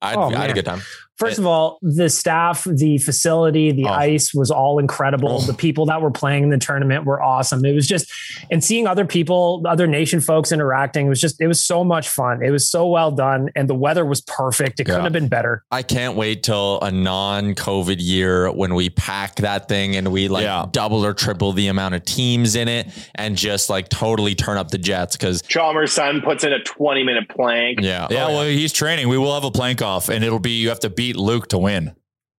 [0.00, 0.80] I, Oh, I had a good time.
[1.26, 3.92] First of all, the staff, the facility, the Oh.
[3.92, 5.38] ice was all incredible.
[5.42, 5.46] Oh.
[5.46, 7.64] The people that were playing in the tournament were awesome.
[7.64, 8.10] It was just,
[8.50, 12.08] and seeing other people, other nation folks interacting, it was just, it was so much
[12.08, 12.42] fun.
[12.42, 14.80] It was so well done, and the weather was perfect.
[14.80, 15.64] It couldn't have been better.
[15.70, 20.44] I can't wait till a non-COVID year when we pack that thing and we like
[20.44, 20.66] Yeah.
[20.70, 24.70] double or triple the amount of teams in it and just like totally turn up
[24.70, 27.78] the jets because Chalmers' son puts in a 20 minute plank.
[27.80, 29.08] yeah, Yeah, Oh, well, he's training.
[29.08, 31.58] We will have a plank off, and it'll be you have to beat Luke to
[31.58, 31.94] win.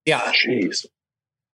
[0.06, 0.22] Yeah.
[0.34, 0.86] Jeez.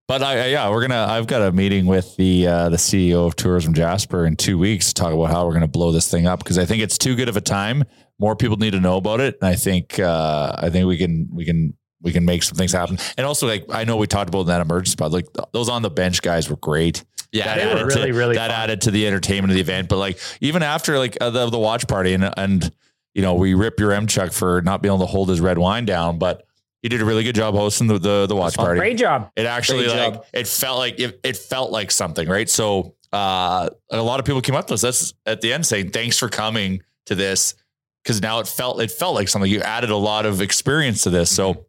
[0.08, 1.06] But I, I- yeah, we're gonna.
[1.10, 4.88] I've got a meeting with the uh, the CEO of Tourism Jasper in two weeks
[4.88, 7.15] to talk about how we're gonna blow this thing up because I think it's too
[7.15, 7.84] good of a time.
[8.19, 11.27] More people need to know about it, and I think uh, I think we can
[11.32, 12.97] we can we can make some things happen.
[13.17, 15.12] And also, like I know we talked about that emergency spot.
[15.12, 17.03] Like those on the bench guys were great.
[17.34, 17.84] yeah, They were yeah.
[17.84, 18.62] really, really that fun.
[18.62, 19.89] added to the entertainment of the event.
[19.89, 22.71] But like even after like uh, the the watch party and and
[23.13, 26.17] you know we rip Yaremchuk for not being able to hold his red wine down,
[26.17, 26.46] but
[26.81, 28.79] he did a really good job hosting the the, the watch party.
[28.79, 29.31] Great job.
[29.35, 30.25] It actually Great like job.
[30.33, 32.49] it felt like it, it felt like something, right?
[32.49, 35.91] So uh a lot of people came up to us that's at the end saying
[35.91, 37.55] thanks for coming to this
[38.03, 39.49] because now it felt it felt like something.
[39.49, 41.33] You added a lot of experience to this.
[41.33, 41.65] So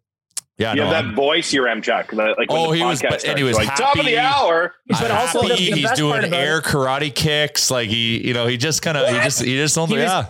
[0.59, 2.13] yeah, You no, have I'm- that voice, Yaremchuk.
[2.13, 4.75] Like Oh, he was- but- and he was like top of the hour.
[4.89, 5.71] But I'm also the- happy.
[5.71, 7.71] the he's doing air it- karate kicks.
[7.71, 10.27] Like he, you know, he just kind of he just he just He was- yeah.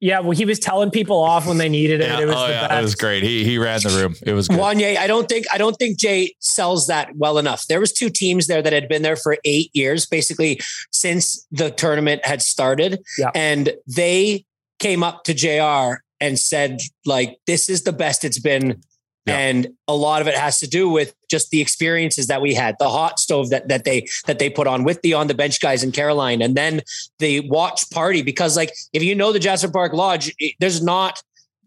[0.00, 2.08] Yeah, well, he was telling people off when they needed it.
[2.08, 2.78] Yeah, It was oh the yeah, best.
[2.78, 3.22] it was great.
[3.22, 4.14] He he ran the room.
[4.26, 4.58] It was good.
[4.58, 7.66] Wanye, I don't think I don't think Jay sells that well enough.
[7.66, 10.60] There was two teams there that had been there for eight years, basically
[10.92, 13.30] since the tournament had started, Yeah.
[13.34, 14.44] and they
[14.78, 16.02] came up to Jr.
[16.20, 18.82] and said like this is the best it's been
[19.26, 19.38] Yeah.
[19.38, 22.76] and a lot of it has to do with just the experiences that we had
[22.78, 25.60] the hot stove that that they that they put on with the on the bench
[25.60, 26.80] guys in caroline and then
[27.18, 31.20] the watch party because like if you know the jasper park lodge it- there's not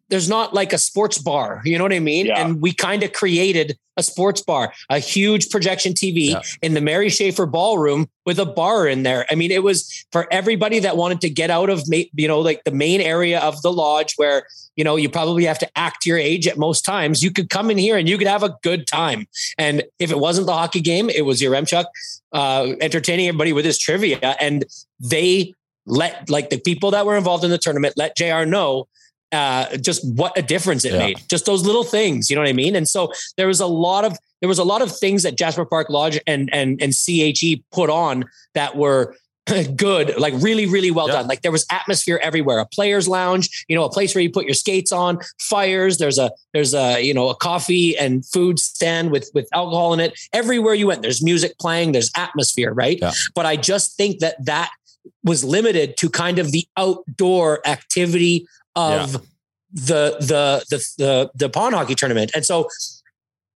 [0.09, 2.25] there's not like a sports bar you know what i mean?
[2.27, 2.39] Yeah.
[2.45, 6.41] and we kind of created a sports bar a huge projection tv Yeah.
[6.61, 9.25] in the mary schaefer ballroom with a bar in there.
[9.31, 12.63] I mean it was for everybody that wanted to get out of you know like
[12.63, 14.45] the main area of the lodge where
[14.75, 17.23] you know you probably have to act your age at most times.
[17.23, 19.25] You could come in here and you could have a good time.
[19.57, 21.85] And if it wasn't the hockey game it was Yaremchuk
[22.31, 24.37] uh entertaining everybody with his trivia.
[24.39, 24.63] And
[24.99, 25.53] they
[25.87, 28.87] let like the people that were involved in the tournament let jr know
[29.31, 30.99] uh, just what a difference it Yeah.
[30.99, 31.19] made.
[31.29, 32.75] Just those little things, you know what I mean?
[32.75, 35.65] And so there was a lot of there was a lot of things that Jasper
[35.65, 39.15] Park Lodge and and and CHE put on that were
[39.75, 41.15] good, like really, really well Yeah.
[41.15, 41.27] done.
[41.27, 44.45] Like there was atmosphere everywhere, a players lounge, you know, a place where you put
[44.45, 45.97] your skates on, fires.
[45.97, 49.99] There's a there's a you know a coffee and food stand with with alcohol in
[49.99, 50.19] it.
[50.33, 52.99] Everywhere you went, there's music playing, there's atmosphere, right?
[53.01, 53.11] Yeah.
[53.35, 54.69] But I just think that that
[55.23, 59.13] was limited to kind of the outdoor activity of
[59.71, 62.31] the, the the the the pond hockey tournament.
[62.33, 62.67] And so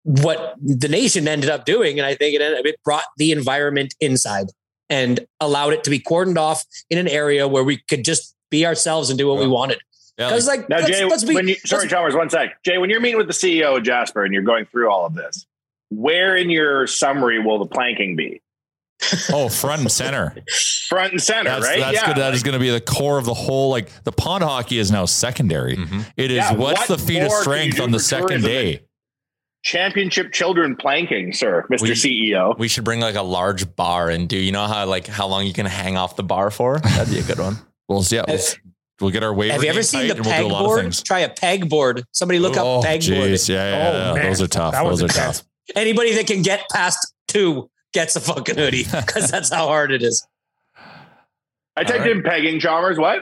[0.03, 3.31] what the nation ended up doing, and I think it ended up, it brought the
[3.31, 4.47] environment inside
[4.89, 8.65] and allowed it to be cordoned off in an area where we could just be
[8.65, 9.79] ourselves and do what we wanted.
[10.17, 12.61] Yeah, Because like, Now, let's, Jay, let's be, when you, sorry, Chalmers, one sec.
[12.63, 15.13] Jay, when you're meeting with the CEO of Jasper and you're going through all of
[15.13, 15.45] this,
[15.89, 18.41] where in your summary will the planking be?
[19.33, 20.35] Oh, front and center.
[20.87, 21.79] Front and center, That's, right?
[21.79, 22.07] that's yeah.
[22.07, 22.17] good.
[22.17, 23.69] That is going to be the core of the whole.
[23.69, 25.75] Like the pond hockey is now secondary.
[25.77, 26.05] Mhm.
[26.17, 28.43] It is Yeah, what's what the feat of more can you strength on the second
[28.43, 28.81] day.
[29.63, 31.81] Championship children planking, sir, Mr.
[31.81, 32.57] We- CEO.
[32.57, 35.45] We should bring like a large bar and do you know how like how long
[35.45, 36.79] you can hang off the bar for?
[36.79, 37.57] That'd be a good one.
[37.87, 38.15] We'll see.
[38.15, 38.39] Yeah, we'll,
[39.01, 39.51] we'll get our waiver.
[39.51, 41.03] have you ever seen the and we'll peg a lot of.
[41.03, 42.05] Try a peg board.
[42.13, 43.09] Somebody look oh, up peg board.
[43.09, 44.13] Yeah, yeah, Oh, yeah.
[44.13, 44.25] man.
[44.27, 44.71] Those are tough.
[44.71, 45.43] That Those are tough.
[45.75, 50.03] Anybody that can get past two gets a fucking hoodie because that's how hard it
[50.03, 50.25] is.
[51.77, 52.11] I typed right.
[52.11, 52.97] in pegging, Chalmers.
[52.97, 53.21] What?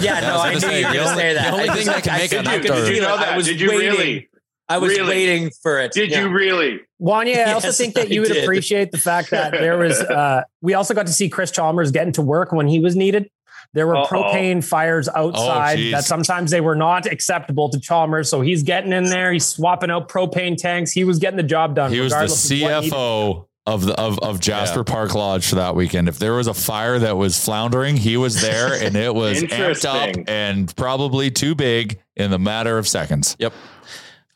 [0.00, 1.44] Yeah, no, I was knew gonna you were say, going to say that.
[1.50, 3.02] the only I thing just- that can I make did an you- did Did you
[3.02, 3.36] know I that?
[3.36, 3.90] was Did you waiting.
[3.90, 4.28] really?
[4.70, 5.08] I was Really?
[5.08, 5.92] waiting for it.
[5.92, 6.20] Did Yeah.
[6.24, 6.80] you really?
[7.00, 8.44] Wanye, I also think that you would did.
[8.44, 9.98] appreciate the fact that there was.
[9.98, 13.30] Uh, we also got to see Chris Chalmers getting to work when he was needed.
[13.74, 14.06] There were Uh-oh.
[14.08, 15.92] propane fires outside geez.
[15.92, 18.30] that sometimes they were not acceptable to Chalmers.
[18.30, 19.32] So he's getting in there.
[19.32, 20.92] He's swapping out propane tanks.
[20.92, 21.90] He was getting the job done.
[21.92, 25.56] He was the regardless of what CFO of the of, of Jasper Park Lodge for
[25.56, 26.08] that weekend.
[26.08, 29.84] If there was a fire that was floundering, he was there and it was amped
[29.84, 33.36] up and probably too big in the matter of seconds.
[33.38, 33.52] Yep.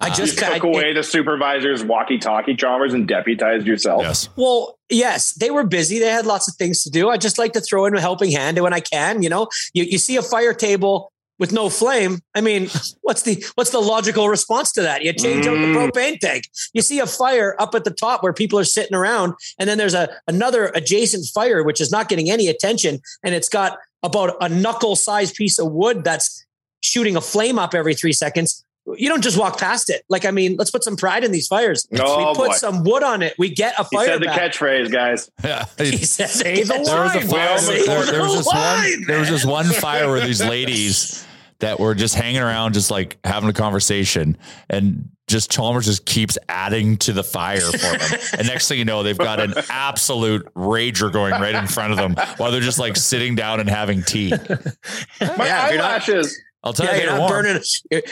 [0.00, 0.10] I ah.
[0.10, 4.02] You just took I- away the supervisor's walkie-talkie, Chalmers, and deputized yourself.
[4.02, 4.28] Yes.
[4.36, 5.98] Well, yes, they were busy.
[5.98, 7.08] They had lots of things to do.
[7.08, 9.22] I just like to throw in a helping hand when I can.
[9.22, 11.11] You know, you, you see a fire table
[11.42, 12.20] with no flame.
[12.36, 12.68] I mean,
[13.00, 15.02] what's the what's the logical response to that?
[15.02, 15.74] You change out the Mm.
[15.90, 16.44] propane tank.
[16.72, 19.76] You see a fire up at the top where people are sitting around, and then
[19.76, 24.36] there's a another adjacent fire which is not getting any attention, and it's got about
[24.40, 26.44] a knuckle sized piece of wood that's
[26.80, 28.64] shooting a flame up every three seconds.
[28.96, 30.02] You don't just walk past it.
[30.08, 31.86] Like, I mean, let's put some pride in these fires.
[32.00, 32.54] Oh, we put boy.
[32.56, 33.32] some wood on it.
[33.38, 34.40] We get a He fire said the back.
[34.40, 35.30] catchphrase, guys.
[35.44, 35.66] Yeah.
[35.78, 37.28] He said, Say the There was a fire.
[37.30, 39.04] Well, There, the there was this line, one.
[39.06, 41.24] There was this one fire where these ladies
[41.62, 44.36] that were just hanging around, just like having a conversation,
[44.68, 48.20] and just Chalmers just keeps adding to the fire for them.
[48.38, 51.98] and next thing you know, they've got an absolute rager going right in front of
[51.98, 54.30] them while they're just like sitting down and having tea.
[55.20, 56.38] My Yeah, you're eyelashes.
[56.64, 57.44] I'll tell yeah, you, you're not warm.
[57.44, 57.62] burning.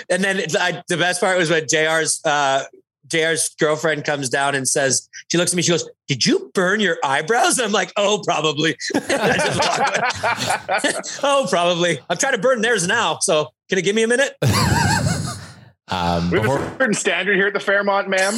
[0.08, 2.64] And then I, the best part was when JR's uh,
[3.10, 6.80] JR's girlfriend comes down and says, she looks at me, she goes, "Did you burn
[6.80, 9.58] your eyebrows?" And I'm like, "Oh, probably." I just
[10.42, 11.00] walk away.
[11.22, 11.98] oh, probably.
[12.08, 13.18] I'm trying to burn theirs now.
[13.20, 14.36] So can you give me a minute?
[15.92, 18.34] Um, We have before, a certain standard here at the Fairmont, ma'am.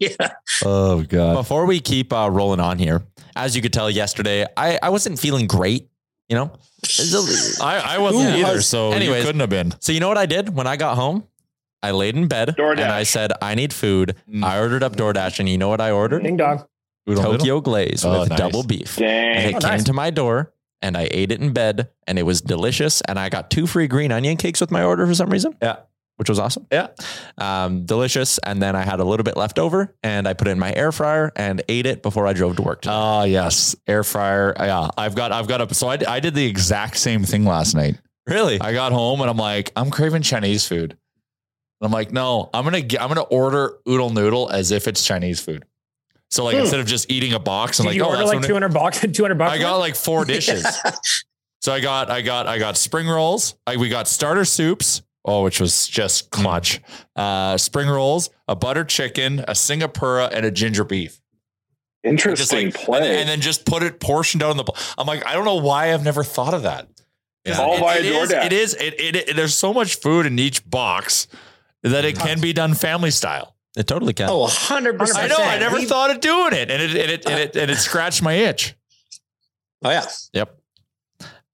[0.00, 0.30] yeah.
[0.64, 1.34] Oh god.
[1.34, 5.20] before we keep uh, rolling on here, as you could tell yesterday, I, I wasn't
[5.20, 5.88] feeling great.
[6.28, 6.50] You know,
[6.82, 8.40] I, a- I, I wasn't Ooh.
[8.40, 9.18] either, so Anyways.
[9.20, 9.74] you couldn't have been.
[9.80, 11.22] so you know what I did when I got home?
[11.82, 12.80] I laid in bed DoorDash.
[12.80, 14.16] and I said, I need food.
[14.28, 14.42] Mm.
[14.44, 16.22] I ordered up DoorDash, and you know what I ordered?
[16.22, 16.64] Ding dong.
[17.08, 17.38] Oodle noodle?
[17.38, 18.38] Tokyo Glaze Oh, with nice.
[18.38, 19.00] double beef.
[19.00, 19.84] And it Oh, came nice.
[19.84, 23.00] to my door, and I ate it in bed, and it was delicious.
[23.02, 25.56] And I got two free green onion cakes with my order for some reason.
[25.62, 25.76] Yeah.
[26.16, 26.66] Which was awesome.
[26.72, 26.88] Yeah.
[27.36, 28.38] Um, delicious.
[28.38, 30.72] And then I had a little bit left over, and I put it in my
[30.74, 32.80] air fryer and ate it before I drove to work.
[32.82, 32.94] today.
[32.94, 34.54] Ah, yes, air fryer.
[34.58, 35.74] Yeah, I've got, I've got a.
[35.74, 37.98] So I, I did the exact same thing last night.
[38.26, 38.58] really?
[38.60, 40.96] I got home and I'm like, I'm craving Chinese food.
[41.80, 45.04] And I'm like, no, I'm gonna, get, I'm gonna order oodle noodle as if it's
[45.04, 45.64] Chinese food.
[46.30, 46.62] So like Hmm.
[46.62, 48.52] instead of just eating a box, I'm Did like, you oh, order that's like two
[48.54, 49.00] hundred bucks?
[49.12, 49.52] Two hundred bucks.
[49.52, 50.66] I got like four dishes.
[51.62, 53.54] So I got, I got, I got spring rolls.
[53.66, 56.80] I, we got starter soups, Oh, which was just clutch.
[57.16, 61.20] Uh, spring rolls, a butter chicken, a Singapura, and a ginger beef.
[62.04, 62.98] And just Interesting like- play.
[62.98, 64.64] And, then- and then just put it portioned out on the.
[64.96, 66.88] I'm like, I don't know why I've never thought of that.
[67.44, 68.46] It's all via it is- DoorDash.
[68.46, 68.74] It is.
[68.74, 71.26] It, it, it- There's so much food in each box
[71.82, 73.54] that it can be done family style.
[73.76, 74.28] It totally can.
[74.30, 75.16] Oh, 100%.
[75.16, 75.36] I know.
[75.38, 77.76] I never We- thought of doing it, and it and it and it, and it
[77.76, 78.74] scratched my itch.
[79.84, 80.06] Oh, yeah.
[80.32, 80.56] Yep.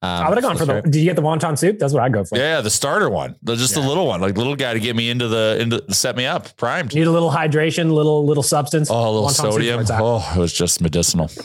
[0.05, 0.75] Um, I would have gone for the.
[0.75, 0.85] right.
[0.85, 1.79] Did you get the wonton soup?
[1.79, 2.37] That's what I'd go for.
[2.37, 5.11] Yeah, the starter one, the, just the little one, like little guy to get me
[5.11, 6.93] into the into set me up, primed.
[6.93, 8.89] Need a little hydration, little little substance.
[8.91, 9.75] Oh, a little Wonton sodium.
[9.77, 10.01] where it's at.
[10.01, 11.31] Oh, it was just medicinal.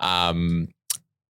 [0.00, 0.68] Um,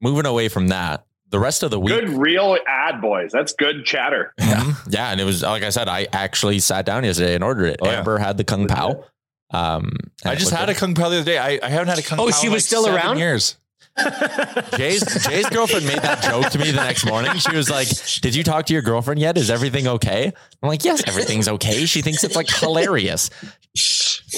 [0.02, 1.94] moving away from that, the rest of the week.
[1.94, 3.30] Good real ad, boys.
[3.32, 4.32] That's good chatter.
[4.40, 4.92] Mhm.
[4.92, 7.76] Yeah, and it was like I said, I actually sat down yesterday and ordered it.
[7.82, 7.98] Oh, yeah.
[7.98, 9.04] Amber had the kung pao.
[9.50, 11.38] Um, I just had a kung pao the other day.
[11.38, 12.30] I, I haven't had a kung Oh, pao.
[12.32, 13.18] she was like, still around?
[13.18, 13.56] Years.
[14.76, 17.36] Jay's Jay's girlfriend made that joke to me the next morning.
[17.38, 17.88] She was like,
[18.20, 19.36] "Did you talk to your girlfriend yet?
[19.36, 23.28] Is everything okay?" I'm like, "Yes, everything's okay." She thinks it's like hilarious.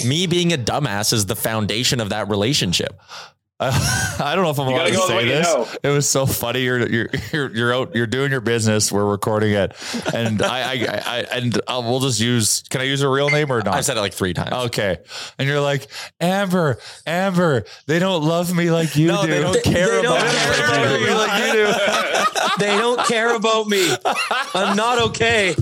[0.07, 2.99] Me being a dumbass is the foundation of that relationship.
[4.25, 5.47] I don't know if I'm You allowed gotta to go with say what you this.
[5.55, 5.69] know.
[5.91, 6.63] It was so funny.
[6.63, 7.95] You're you're you're you're out.
[7.95, 8.91] You're doing your business.
[8.91, 9.75] We're recording it,
[10.15, 12.63] and I I, I, I and uh, we'll just use.
[12.71, 13.75] Can I use a real name or not?
[13.75, 14.53] I've said it like three times.
[14.69, 14.99] Okay.
[15.39, 15.89] And you're like,
[16.21, 19.31] Amber, Amber, they don't love me like you No, do.
[19.31, 20.61] they don't care They don't about care it.
[20.61, 21.15] about me.
[21.15, 22.25] like you do.
[22.59, 23.91] They don't care about me.
[24.55, 25.51] I'm not okay.
[25.51, 25.59] if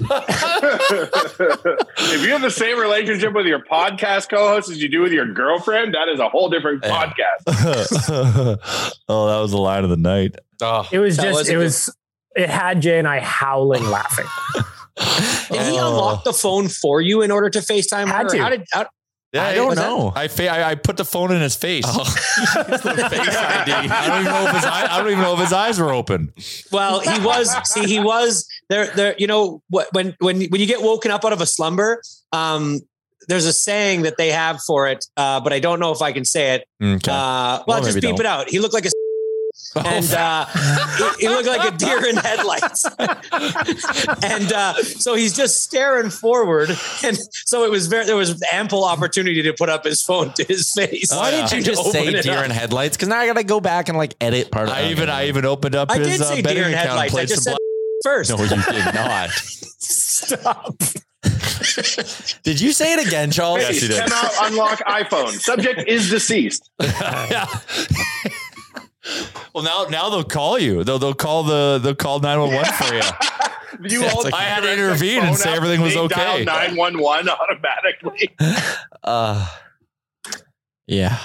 [2.24, 5.94] you have the same relationship with your podcast co-host as you do with your girlfriend,
[5.94, 7.12] that is a whole different Yeah.
[7.12, 8.58] podcast.
[9.08, 10.36] oh, that was the line of the night.
[10.62, 11.38] Oh, It was just.
[11.38, 11.94] was a it good- was.
[12.36, 14.26] It had Jay and I howling laughing.
[14.56, 14.64] Did
[15.62, 15.88] he Oh.
[15.90, 18.28] unlock the phone for you in order to FaceTime Had her?
[18.30, 18.38] to.
[18.38, 18.86] How did how,
[19.32, 20.12] Yeah, I don't was that- know.
[20.16, 21.84] I, fa- I I put the phone in his face.
[21.86, 22.02] Oh.
[22.04, 25.78] face I don't even know if his eye, I don't even know if his eyes
[25.78, 26.32] were open.
[26.72, 30.82] well, he was see he was there there you know when when when you get
[30.82, 32.00] woken up out of a slumber
[32.32, 32.80] um
[33.28, 36.12] there's a saying that they have for it uh but I don't know if I
[36.12, 37.10] can say it Okay.
[37.10, 38.20] uh well, Well, just beep don't.
[38.20, 38.90] it out he looked like a
[39.84, 42.84] and uh, he, he looked like a deer in headlights.
[44.24, 46.70] and uh, so he's just staring forward,
[47.04, 50.44] and so it was very there was ample opportunity to put up his phone to
[50.44, 51.10] his face.
[51.10, 52.44] Why didn't you just say deer up.
[52.44, 52.96] in headlights?
[52.96, 55.44] Because now I gotta go back and like edit part of I even I even
[55.44, 57.14] opened up I his did uh, say betting deer in headlights.
[57.14, 57.56] I just said
[58.04, 58.30] first.
[58.30, 59.30] No, you did not.
[59.30, 60.74] Stop.
[62.42, 63.60] Did you say it again, Charles?
[63.60, 64.00] Yes, you did.
[64.00, 65.30] Come out, unlock iPhone.
[65.30, 66.70] Subject is deceased.
[66.80, 67.46] yeah.
[69.54, 70.84] Well, now now they'll call you.
[70.84, 73.00] They'll they'll call the they'll call nine one one for you.
[73.80, 76.42] You It's like- I had to intervene and say everything was okay.
[76.44, 78.30] Nine one one automatically.
[79.04, 79.46] Uh,
[80.86, 81.18] yeah.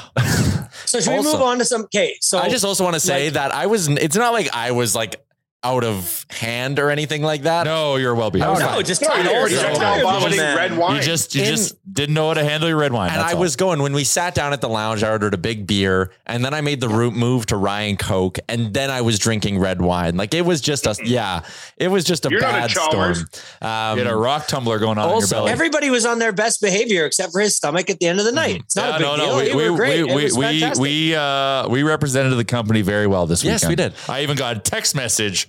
[0.85, 1.83] So should we Also- move on to some?
[1.83, 3.87] Okay, so I just also want to say like- that I was.
[3.87, 5.22] It's not like I was like
[5.63, 7.63] out of hand or anything like that.
[7.63, 8.59] No, you're well behaved.
[8.59, 9.23] no, just No, tired.
[9.25, 10.97] you're You're just tired, now vomiting red wine.
[10.97, 13.09] You just you In- just didn't know how to handle your red wine.
[13.11, 13.41] And that's I all.
[13.41, 15.03] was going when we sat down at the lounge.
[15.03, 18.39] I ordered a big beer, and then I made the route move to Ryan Coke,
[18.49, 20.17] and then I was drinking red wine.
[20.17, 21.41] Like it was just a yeah,
[21.77, 22.91] it was just a You're not a bad storm.
[22.91, 23.25] Chalmers.
[23.61, 25.51] Um, you had a rock tumbler going on Also- in your belly.
[25.53, 28.31] Everybody was on their best behavior except for his stomach at the end of the
[28.33, 28.57] night.
[28.65, 29.27] It's not Yeah, a big no, deal.
[29.27, 30.03] no, we, we, were great.
[30.03, 30.81] we, It we, was we, fantastic.
[30.81, 33.69] we, uh, we represented the company very well this Yes, weekend.
[33.69, 34.09] we did.
[34.09, 35.47] I even got a text message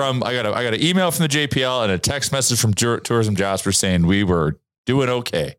[0.00, 2.58] from, I got a, I got an email from the JPL and a text message
[2.58, 5.56] from Tour- Tourism Jasper saying we were doing okay.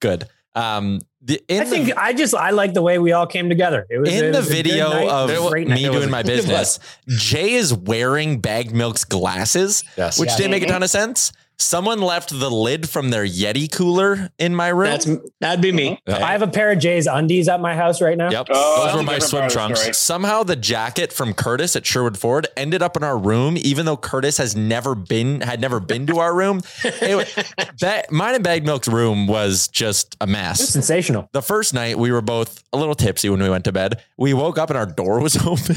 [0.00, 0.24] good.
[0.56, 3.48] Um, the, in I the- think I just I like the way we all came
[3.48, 3.86] together.
[3.88, 5.08] It was in it the was a video night.
[5.08, 5.92] of It was a great me night.
[5.92, 10.18] doing my business, Jay is wearing Bag Milk's glasses, Yes.
[10.18, 10.36] which Yeah.
[10.38, 11.32] didn't make a ton of sense.
[11.60, 14.90] Someone left the lid from their Yeti cooler in my room.
[14.90, 15.08] That's
[15.40, 16.00] that'd be me.
[16.06, 16.24] Yeah.
[16.24, 18.30] I have a pair of Jay's undies at my house right now.
[18.30, 18.46] yep.
[18.48, 19.80] Oh, Those were my swim part of the trunks.
[19.80, 19.94] story.
[19.94, 23.96] Somehow the jacket from Curtis at Sherwood Ford ended up in our room, even though
[23.96, 26.60] Curtis has never been had never been to our room.
[26.84, 27.46] It,
[27.80, 30.68] ba- mine and Bag Milk's room was just a It was mess.
[30.68, 31.28] sensational.
[31.32, 34.00] The first night we were both a little tipsy when we went to bed.
[34.16, 35.76] We woke up and our door was open.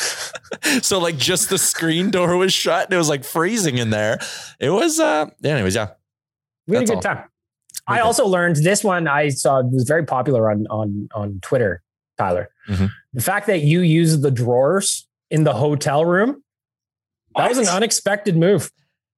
[0.82, 4.18] so like just the screen door was shut and it was like freezing in there.
[4.60, 5.90] It was uh anyways, yeah.
[6.66, 7.02] We had a good all.
[7.02, 7.24] time.
[7.86, 11.82] I also learned this one I saw was very popular on on on Twitter,
[12.18, 12.48] Tyler.
[12.68, 12.90] Mhm.
[13.12, 16.42] The fact that you use the drawers in the hotel room,
[17.36, 18.70] that was an unexpected move.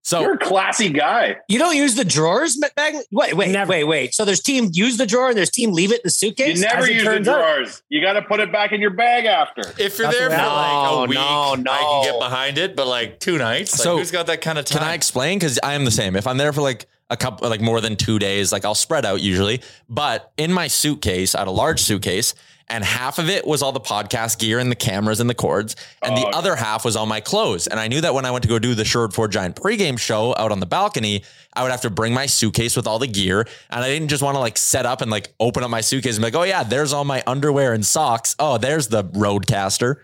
[0.05, 1.37] So You're a classy guy.
[1.49, 2.95] You don't use the drawers bag?
[3.11, 3.71] Wait, wait, Never.
[3.71, 4.15] wait, wait.
[4.15, 6.59] So there's team use the drawer and there's team leave it in the suitcase.
[6.59, 7.39] You never as use the turns out.
[7.39, 7.83] drawers.
[7.89, 9.63] You got to put it back in your bag after.
[9.79, 11.01] If you're That's there for happened.
[11.01, 11.73] like a week, no, no.
[11.73, 14.59] I can get behind it, but like two nights, like So, who's got that kind
[14.59, 14.81] of time?
[14.81, 15.39] Can I explain?
[15.39, 16.17] Because I am the same.
[16.17, 18.53] If I'm there for like a couple like more than two days.
[18.53, 22.35] Like I'll spread out usually, but in my suitcase, I had a large suitcase,
[22.69, 25.77] and half of it was all the podcast gear and the cameras and the cords,
[26.03, 27.67] and the Oh, other half was all my clothes.
[27.67, 29.99] And I knew that when I went to go do the Sherwood Ford Giant pregame
[29.99, 31.23] show out on the balcony,
[31.55, 33.41] I would have to bring my suitcase with all the gear,
[33.71, 36.17] and I didn't just want to like set up and like open up my suitcase
[36.17, 38.35] and be like, oh yeah, there's all my underwear and socks.
[38.39, 39.97] Oh, there's the RODECaster.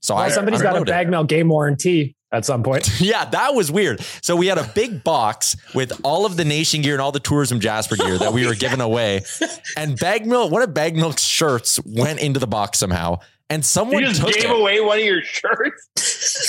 [0.00, 0.92] So Well, I somebody's got a unloaded.
[0.92, 2.88] bag mail game warranty at some point.
[3.00, 4.00] Yeah, that was weird.
[4.22, 7.20] So we had a big box with all of the nation gear and all the
[7.20, 9.22] tourism Jasper gear that we were giving away.
[9.76, 13.18] And bag milk, one of bag milk's shirts went into the box somehow.
[13.50, 14.50] And someone You just took gave it.
[14.60, 15.88] away one of your shirts.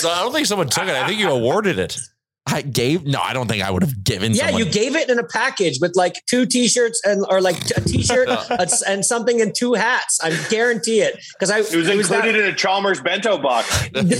[0.00, 0.90] So I don't think someone took it.
[0.94, 1.98] I think you awarded it.
[2.46, 4.64] I gave no, I don't think I would have given Yeah, someone.
[4.64, 8.28] you gave it in a package with like two t-shirts and or like a t-shirt
[8.30, 10.18] a- and something and two hats.
[10.22, 13.68] I guarantee it because I It was included in a Chalmers bento box.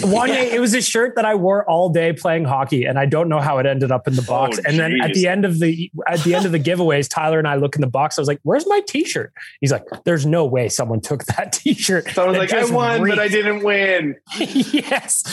[0.05, 3.07] One day, it was a shirt that I wore all day playing hockey, and I
[3.07, 4.59] don't know how it ended up in the box.
[4.59, 7.39] Oh, and then at the end of the at the end of the giveaways, Tyler
[7.39, 8.17] and I look in the box.
[8.19, 12.11] I was like, "Where's my T-shirt?" He's like, "There's no way someone took that T-shirt."
[12.11, 14.17] So I was like, I just won, but I didn't win.
[14.39, 15.25] yes,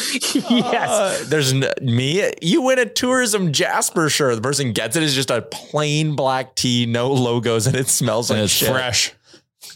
[0.50, 0.90] yes.
[0.90, 2.32] Uh, there's n- me.
[2.42, 4.36] You win a tourism Jasper shirt.
[4.36, 8.30] The person gets it is just a plain black tee, no logos, and it smells
[8.30, 8.70] And like it's shit.
[8.70, 9.14] fresh.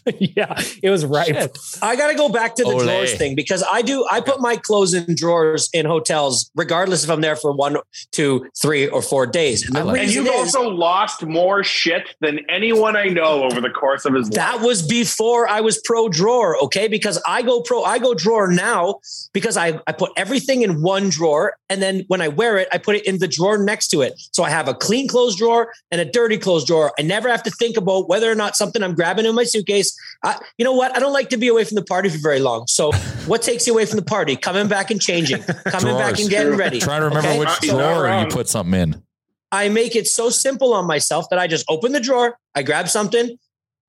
[0.19, 1.49] yeah, it was right.
[1.81, 2.83] I got to go back to the Olay.
[2.83, 4.05] drawers thing because I do.
[4.09, 7.77] I put my clothes in drawers in hotels, regardless if I'm there for one,
[8.11, 9.63] two, three, or four days.
[9.67, 13.69] And like- And you've is also lost more shit than anyone I know over the
[13.69, 14.35] course of his life.
[14.35, 16.61] that was before I was pro drawer.
[16.63, 18.99] Okay, because I go pro, I go drawer now
[19.33, 22.77] because I I put everything in one drawer, and then when I wear it, I
[22.77, 24.13] put it in the drawer next to it.
[24.31, 26.91] So I have a clean clothes drawer and a dirty clothes drawer.
[26.97, 29.90] I never have to think about whether or not something I'm grabbing in my suitcase.
[30.23, 30.95] I, you know what?
[30.95, 32.67] I don't like to be away from the party for very long.
[32.67, 32.91] So
[33.25, 34.35] what takes you away from the party?
[34.35, 36.79] Coming back and changing, coming back and getting ready.
[36.79, 37.39] Try to remember Okay?
[37.39, 39.03] which He's not drawer you put something in.
[39.51, 42.87] I make it so simple on myself that I just open the drawer, I grab
[42.87, 43.37] something,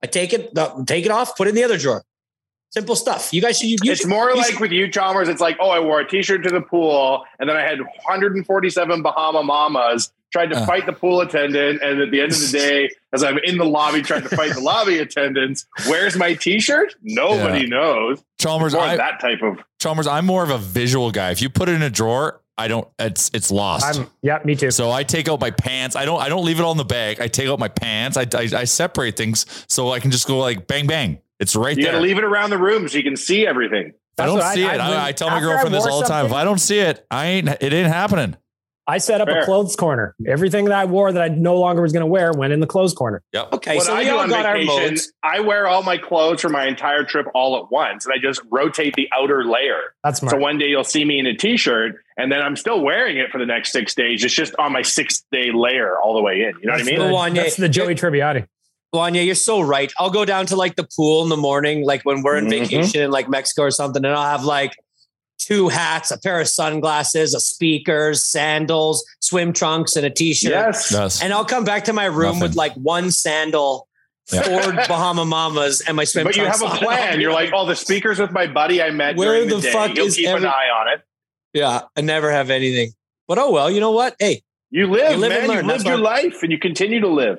[0.02, 0.52] I take it,
[0.86, 2.02] take it off, put it in the other drawer.
[2.70, 3.32] Simple stuff.
[3.34, 3.68] You guys should.
[3.68, 5.28] You, you it's should- more you like should- with you, Chalmers.
[5.28, 9.02] It's like, oh, I wore a T-shirt to the pool, and then I had 147
[9.02, 10.10] Bahama Mamas.
[10.32, 10.66] Tried to Uh.
[10.66, 13.64] fight the pool attendant, and at the end of the day, as I'm in the
[13.66, 16.94] lobby trying to fight the lobby attendants, where's my T-shirt?
[17.02, 17.66] Nobody Yeah.
[17.68, 18.22] knows.
[18.40, 19.58] Chalmers, More I, that type of.
[19.80, 21.30] Chalmers, I'm more of a visual guy.
[21.30, 22.86] If you put it in a drawer, I don't.
[22.98, 23.98] It's it's lost.
[23.98, 24.70] I'm yeah, me too.
[24.70, 25.96] so I take out my pants.
[25.96, 26.20] I don't.
[26.20, 27.20] I don't leave it all in the bag.
[27.20, 28.16] I take out my pants.
[28.16, 31.18] I I, I separate things so I can just go like bang bang.
[31.40, 31.84] It's right there.
[31.86, 33.92] You gotta leave it around the room so you can see everything.
[34.18, 34.80] I don't see I- it.
[34.80, 36.26] I- I, I tell my girlfriend this all the time.
[36.26, 37.48] If I don't see it, I ain't.
[37.48, 38.36] It ain't happening.
[38.92, 39.40] I set up Fair.
[39.40, 40.14] a clothes corner.
[40.26, 42.66] Everything that I wore that I no longer was going to wear went in the
[42.66, 43.22] clothes corner.
[43.32, 43.52] Yep.
[43.54, 43.76] okay.
[43.76, 45.10] what so I we do all on got our modes.
[45.22, 48.42] I wear all my clothes for my entire trip all at once, and I just
[48.50, 49.94] rotate the outer layer.
[50.04, 50.32] That's smart.
[50.32, 53.30] So one day you'll see me in a t-shirt, and then I'm still wearing it
[53.30, 54.22] for the next six days.
[54.24, 56.52] It's just on my sixth day layer all the way in.
[56.60, 57.10] You know that's what I mean?
[57.10, 58.46] Go on, the, that's the Joey Tribbiani.
[58.94, 59.90] Wanye, you're so right.
[59.98, 62.50] I'll go down to like the pool in the morning, like when we're in Mhm.
[62.50, 64.74] vacation in like Mexico or something, and I'll have like
[65.44, 70.50] two hats, a pair of sunglasses, a speakers, sandals, swim trunks, and a t-shirt.
[70.52, 70.90] Yes.
[70.92, 71.22] Yes.
[71.22, 72.40] And I'll come back to my room Nothing.
[72.42, 73.88] with like one sandal,
[74.32, 74.42] Yeah.
[74.42, 77.20] four Bahama Mamas, and my swim But you have a plan.
[77.20, 79.72] You're like, oh, the speakers with my buddy I met Where the, the day.
[79.72, 81.02] fuck You'll is keep every- an eye on it.
[81.52, 82.92] yeah, I never have anything.
[83.28, 84.16] But oh well, you know what?
[84.18, 85.48] Hey, You live, You live and man.
[85.48, 85.56] learn.
[85.58, 87.38] You've That's lived your what- life, and you continue to live.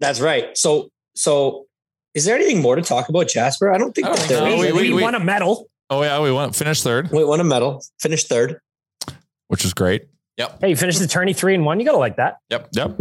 [0.00, 0.56] that's right.
[0.56, 1.66] So, so
[2.14, 3.72] is there anything more to talk about, Jasper?
[3.72, 4.54] I don't think I don't that there know.
[4.56, 4.60] is.
[4.60, 5.02] wait, we wait, wait.
[5.02, 5.68] won a medal.
[5.90, 8.60] Oh yeah, we went finished third, We won a medal, finished third.
[9.48, 10.08] which is great.
[10.36, 10.60] Yep.
[10.60, 11.80] Hey, you finished the tourney three and one.
[11.80, 12.36] You got to like that.
[12.50, 12.68] Yep.
[12.72, 12.96] Yep.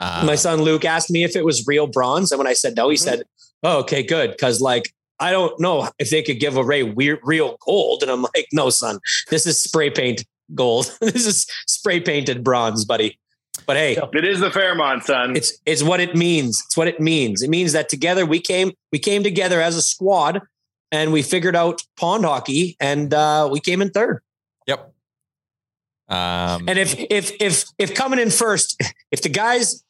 [0.00, 2.76] Uh, My son Luke asked me if it was real bronze, and when I said
[2.76, 3.00] no, he Mhm.
[3.00, 3.22] said,
[3.64, 7.56] "Oh, okay, good." Because like I don't know if they could give away weird, real
[7.66, 10.24] gold, and I'm like, "No, son, this is spray paint
[10.54, 10.96] gold.
[11.00, 13.18] this is spray painted bronze, buddy."
[13.66, 15.34] But hey, It is the Fairmont, son.
[15.36, 16.62] it's it's what it means.
[16.66, 17.42] It's what it means.
[17.42, 20.40] It means that together we came we came together as a squad,
[20.92, 24.20] and we figured out pond hockey, and uh, we came in third.
[24.66, 24.92] Yep.
[26.08, 29.84] Um, And if if if if coming in first, if the guys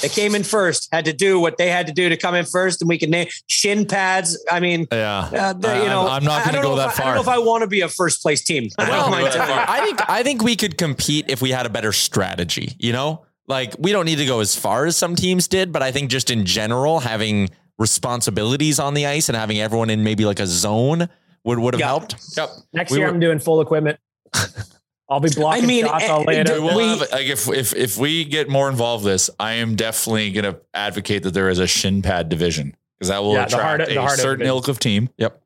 [0.00, 2.46] that came in first had to do what they had to do to come in
[2.46, 4.42] first, and we can name shin pads.
[4.50, 5.18] I mean, Yeah.
[5.30, 7.14] uh, the- you I'm- know, I'm not gonna go that if I, I far.
[7.14, 8.70] don't know if I want to be a first place team.
[8.78, 9.34] I Well, don't mind.
[9.36, 12.74] I think I think we could compete if we had a better strategy.
[12.78, 15.82] You know, like we don't need to go as far as some teams did, but
[15.82, 17.50] I think just in general, having
[17.80, 21.08] responsibilities on the ice and having everyone in maybe like a zone
[21.44, 21.86] would would have Yeah.
[21.86, 22.14] helped.
[22.36, 22.50] Yep.
[22.72, 23.98] Next We year, were- I'm doing full equipment.
[25.08, 26.04] I'll be blocking I mean, shots.
[26.04, 26.60] I'll lay it eh, out.
[26.60, 29.54] We will We- have like if if if we get more involved in this, I
[29.54, 33.32] am definitely going to advocate that there is a shin pad division because that will
[33.32, 35.08] Yeah, the attract hard- a the hard certain ilk of team.
[35.16, 35.42] Yep.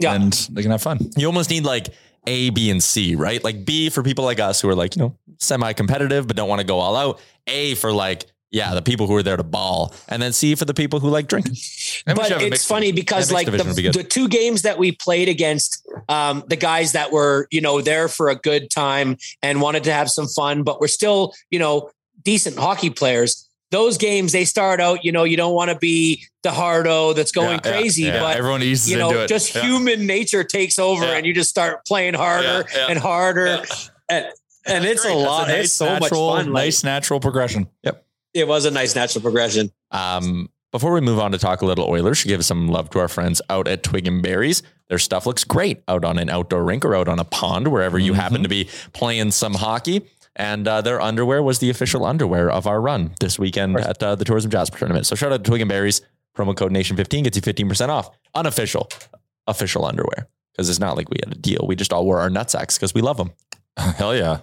[0.00, 0.14] Yeah.
[0.14, 1.10] and they can have fun.
[1.16, 1.88] You almost need like
[2.28, 3.42] A, B, and C, right?
[3.42, 6.48] Like B for people like us who are like, you know, semi competitive, but don't
[6.48, 7.20] want to go all out.
[7.48, 9.94] A for like, yeah, the people who are there to ball.
[10.08, 11.56] And then C for the people who like drinking.
[12.06, 14.92] But should have a it's mixed- funny because like the, the two games that we
[14.92, 19.60] played against um, the guys that were you know there for a good time and
[19.60, 21.90] wanted to have some fun but we're still you know
[22.24, 26.24] decent hockey players those games they start out you know you don't want to be
[26.42, 28.20] the hardo that's going Yeah, yeah, crazy yeah.
[28.20, 29.62] but everyone eases you know just Yeah.
[29.62, 31.16] human nature takes over Yeah.
[31.16, 32.86] and you just start playing harder Yeah, yeah.
[32.88, 33.64] and harder Yeah.
[34.08, 34.26] and
[34.66, 35.14] and it's Great.
[35.14, 37.68] a lot nice it's so much natural, fun like, nice natural progression.
[37.82, 38.04] Yep.
[38.34, 41.88] It was a nice natural progression Um, before we move on to talk a little
[41.88, 44.62] Oilers, should give some love to our friends out at Twig and Berries.
[44.88, 47.98] Their stuff looks great out on an outdoor rink or out on a pond, wherever
[47.98, 50.02] you happen to be playing some hockey.
[50.36, 54.14] And uh, their underwear was the official underwear of our run this weekend at uh,
[54.14, 55.06] the Tourism Jasper tournament.
[55.06, 56.00] So shout out to Twig and Berries.
[56.36, 58.10] Promo code Nation15 gets you 15% off.
[58.34, 58.88] Unofficial,
[59.46, 60.28] official underwear.
[60.52, 61.64] Because it's not like we had a deal.
[61.66, 63.32] We just all wore our nutsacks because we love them.
[63.76, 64.40] Hell yeah.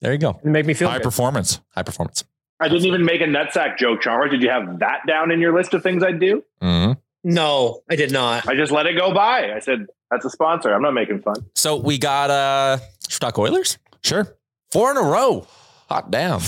[0.00, 0.38] There you go.
[0.42, 1.02] It make me feel High good.
[1.04, 1.60] performance.
[1.74, 2.24] High performance.
[2.60, 4.30] I didn't even make a nutsack joke, Chalmers.
[4.30, 6.42] Did you have that down in your list of things I'd do?
[6.62, 6.96] Mhm.
[7.24, 9.52] no i did not I just let it go by.
[9.54, 10.72] I said, that's a sponsor.
[10.72, 11.36] I'm not making fun.
[11.54, 12.78] So we got uh,
[13.08, 13.78] Stock Oilers.
[14.02, 14.34] Sure.
[14.72, 15.46] Four in a row.
[15.88, 16.40] Hot damn.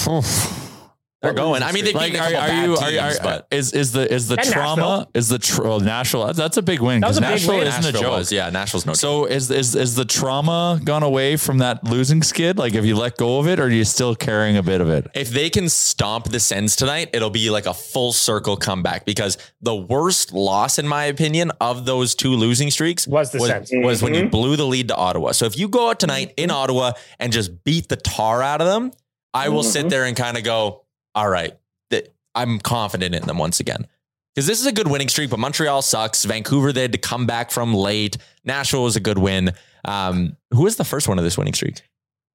[1.23, 1.63] They're going.
[1.63, 3.93] I mean, they've Like, beaten are, are you, teams, are, you- are, but is is
[3.93, 5.11] the is the And trauma Nashville.
[5.13, 6.33] is the tr- well, Nashville?
[6.33, 7.67] That's a big win That was because a big Nashville win.
[7.67, 8.13] isn't a joke.
[8.13, 9.01] was, yeah, Nashville's no joke.
[9.01, 12.57] So is is is the trauma gone away from that losing skid?
[12.57, 14.89] Like, have you let go of it, or are you still carrying a bit of
[14.89, 15.09] it?
[15.15, 19.37] If they can stomp the Sens tonight, it'll be like a full circle comeback because
[19.61, 23.71] the worst loss, in my opinion, of those two losing streaks Was the was, Sens.
[23.75, 24.31] was when you mm-hmm.
[24.31, 25.33] blew the lead to Ottawa.
[25.33, 26.57] So if you go out tonight in mm-hmm.
[26.57, 28.93] Ottawa and just beat the tar out of them,
[29.35, 29.89] I will sit mm-hmm.
[29.91, 31.57] there and kind of go, all right,
[31.91, 33.87] th- I'm confident in them once again.
[34.35, 36.25] Because this is a good winning streak, but Montreal sucks.
[36.25, 38.17] Vancouver, they had to come back from late.
[38.45, 39.53] Nashville was a good win.
[39.85, 41.83] Um, who was the first one of this winning streak?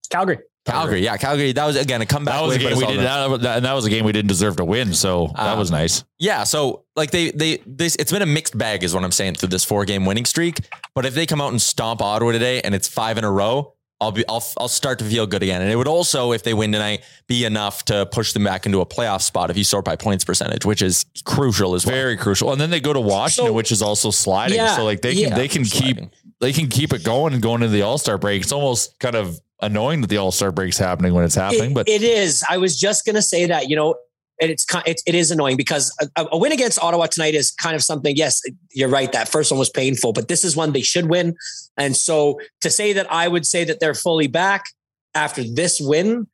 [0.09, 0.39] Calgary.
[0.65, 1.01] Calgary.
[1.03, 1.51] Yeah, Calgary.
[1.51, 2.33] That was, again, a comeback.
[2.35, 4.03] That was a win, but game we did, that, that, and that was a game
[4.03, 4.93] we didn't deserve to win.
[4.95, 6.03] So that Um, was nice.
[6.17, 9.35] Yeah, so like they they this it's been a mixed bag is what I'm saying
[9.35, 10.59] through this four game winning streak.
[10.95, 13.74] But if they come out and stomp Ottawa today and it's five in a row,
[14.01, 15.61] I'll be I'll I'll start to feel good again.
[15.61, 18.81] And it would also, if they win tonight, be enough to push them back into
[18.81, 21.95] a playoff spot if you sort by points percentage, which is crucial as well.
[21.95, 22.51] Very crucial.
[22.51, 24.57] And then they go to Washington, So- which is also sliding.
[24.57, 25.35] Yeah, so like they can yeah.
[25.35, 25.97] they can keep
[26.41, 28.41] they can keep it going and going into the All Star break.
[28.41, 31.71] It's almost kind of annoying that the All Star break's happening when it's happening.
[31.71, 32.43] It- but it is.
[32.49, 33.95] I was just going to say that, you know,
[34.41, 37.51] and it's kind it, it is annoying because a, a win against Ottawa tonight is
[37.51, 38.15] kind of something.
[38.15, 39.11] Yes, you're right.
[39.11, 41.35] That first one was painful, but this is one they should win.
[41.77, 44.65] And so to say that I would say that they're fully back
[45.13, 46.27] after this win,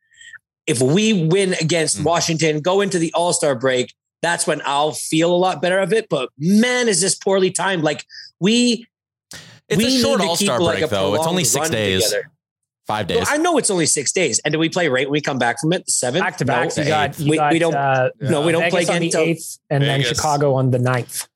[0.66, 2.04] if we win against Mm.
[2.04, 5.92] Washington, go into the All Star break, that's when I'll feel a lot better of
[5.92, 6.08] it.
[6.08, 7.82] But man, is this poorly timed?
[7.84, 8.04] Like
[8.40, 8.86] we,
[9.68, 11.14] It's we a short need to All Star keep, break like, a though.
[11.14, 12.31] It's only six days, together.
[12.86, 13.28] Five Well, days.
[13.30, 14.40] I know it's only six days.
[14.44, 15.86] And do we play right when we come back from it?
[15.86, 16.22] The seventh?
[16.24, 16.70] Back to back.
[16.74, 19.00] the You got, you We- got we don't- uh, No, we don't Vegas play on
[19.00, 21.28] the until eighth, and then Chicago on the ninth.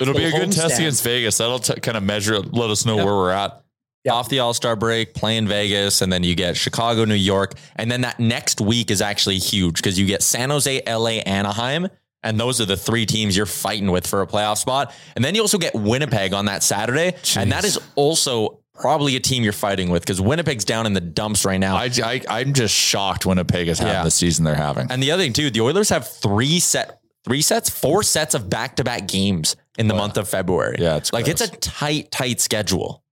[0.00, 0.78] it'll be a good test homestand.
[0.78, 1.38] against Vegas.
[1.38, 3.04] That'll t- kind of measure, let us know Yep.
[3.04, 3.60] where we're at.
[4.04, 4.12] Yeah.
[4.14, 7.90] Off the All Star break, playing Vegas, and then you get Chicago, New York, and
[7.90, 11.86] then that next week is actually huge because you get San Jose, LA, Anaheim,
[12.22, 14.94] and those are the three teams you're fighting with for a playoff spot.
[15.16, 19.20] And then you also get Winnipeg on that Saturday, and that is also probably a
[19.20, 21.76] team you're fighting with because Winnipeg's down in the dumps right now.
[21.76, 24.04] I, I I'm just shocked Winnipeg is having Yeah.
[24.04, 24.90] the season they're having.
[24.90, 28.48] and the other thing too, the Oilers have three set, three sets, four sets of
[28.48, 30.00] back to back games in the Wow.
[30.00, 30.76] month of February.
[30.78, 33.02] Yeah, it's like it's a tight, tight schedule.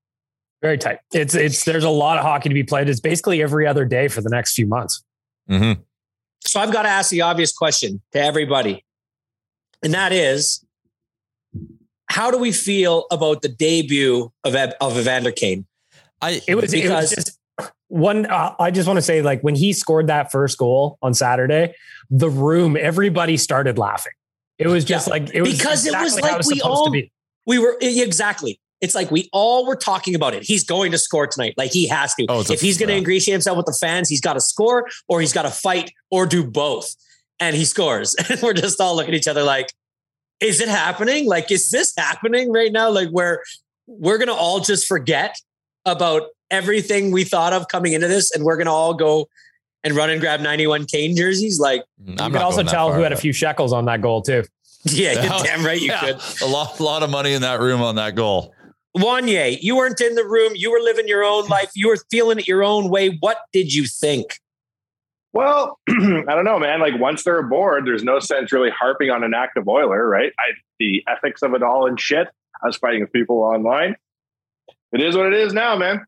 [0.63, 0.99] Very tight.
[1.13, 2.89] It's it's there's a lot of hockey to be played.
[2.89, 5.03] It's basically every other day for the next few months.
[5.51, 5.81] Mm-hmm.
[6.45, 8.85] So I've got to ask the obvious question to everybody.
[9.83, 10.65] And that is
[12.09, 15.67] how do we feel about the debut of of Evander Kane?
[16.21, 17.39] I It was, it Because- was just
[17.89, 18.27] one.
[18.27, 21.75] Uh, I just want to say, like when he scored that first goal on Saturday,
[22.11, 24.13] the room, everybody started laughing.
[24.59, 26.91] It was just Yeah, like it was because it was exactly how like we all-
[26.91, 27.13] be.
[27.47, 28.61] We were exactly.
[28.81, 30.43] It's like we all were talking about it.
[30.45, 31.55] He's going to score tonight.
[31.57, 32.27] Like he has to.
[32.29, 32.99] Oh, it's a- if he's going to yeah.
[32.99, 36.27] ingratiate himself with the fans, he's got to score or he's got to fight or
[36.27, 36.95] do both.
[37.41, 38.15] And he scores.
[38.31, 39.73] And we're just all looking at each other like,
[40.41, 41.27] is it happening?
[41.27, 42.91] Like, is this happening right now?
[42.91, 43.43] Like where
[43.87, 45.35] we're going to all just forget
[45.85, 49.29] about everything we thought of coming into this and we're going to all go
[49.85, 51.59] and run and grab 91 Kane jerseys.
[51.59, 53.85] Like, mm, I'm You not could also tell far, who had a few shekels on
[53.87, 54.45] that goal too.
[54.85, 55.43] yeah, you're Yeah.
[55.45, 56.43] damn right you Yeah, could.
[56.43, 58.55] a lot, lot of money in that room on that goal.
[58.97, 60.53] Wanye, you weren't in the room.
[60.55, 61.71] You were living your own life.
[61.75, 63.17] You were feeling it your own way.
[63.21, 64.39] What did you think?
[65.33, 65.93] Well, I
[66.27, 66.81] don't know, man.
[66.81, 70.33] Like once they're aboard, there's no sense really harping on an active oiler, right?
[70.39, 72.29] I, the ethics of it all and shit.
[72.63, 73.97] I was fighting with people online.
[74.93, 76.05] It is what it is now, man.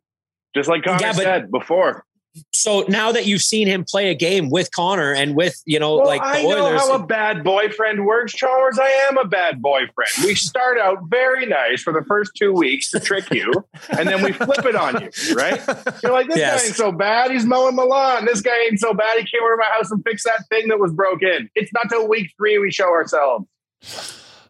[0.55, 2.05] Just like Connor Yeah, but- said before.
[2.53, 5.97] So now that you've seen him play a game with Connor and with you know
[5.97, 8.79] Well, like the I know Oilers, how a bad boyfriend works, Chalmers.
[8.79, 10.11] I am a bad boyfriend.
[10.25, 13.53] We start out very nice for the first two weeks to trick you,
[13.99, 15.61] and then we flip it on you, right?
[16.03, 16.61] You're like, this Yes.
[16.63, 17.31] guy ain't so bad.
[17.33, 18.25] He's mowing the lawn.
[18.27, 19.17] This guy ain't so bad.
[19.19, 21.51] He came over to my house and fixed that thing that was broken.
[21.57, 23.47] It's not till week three we show ourselves.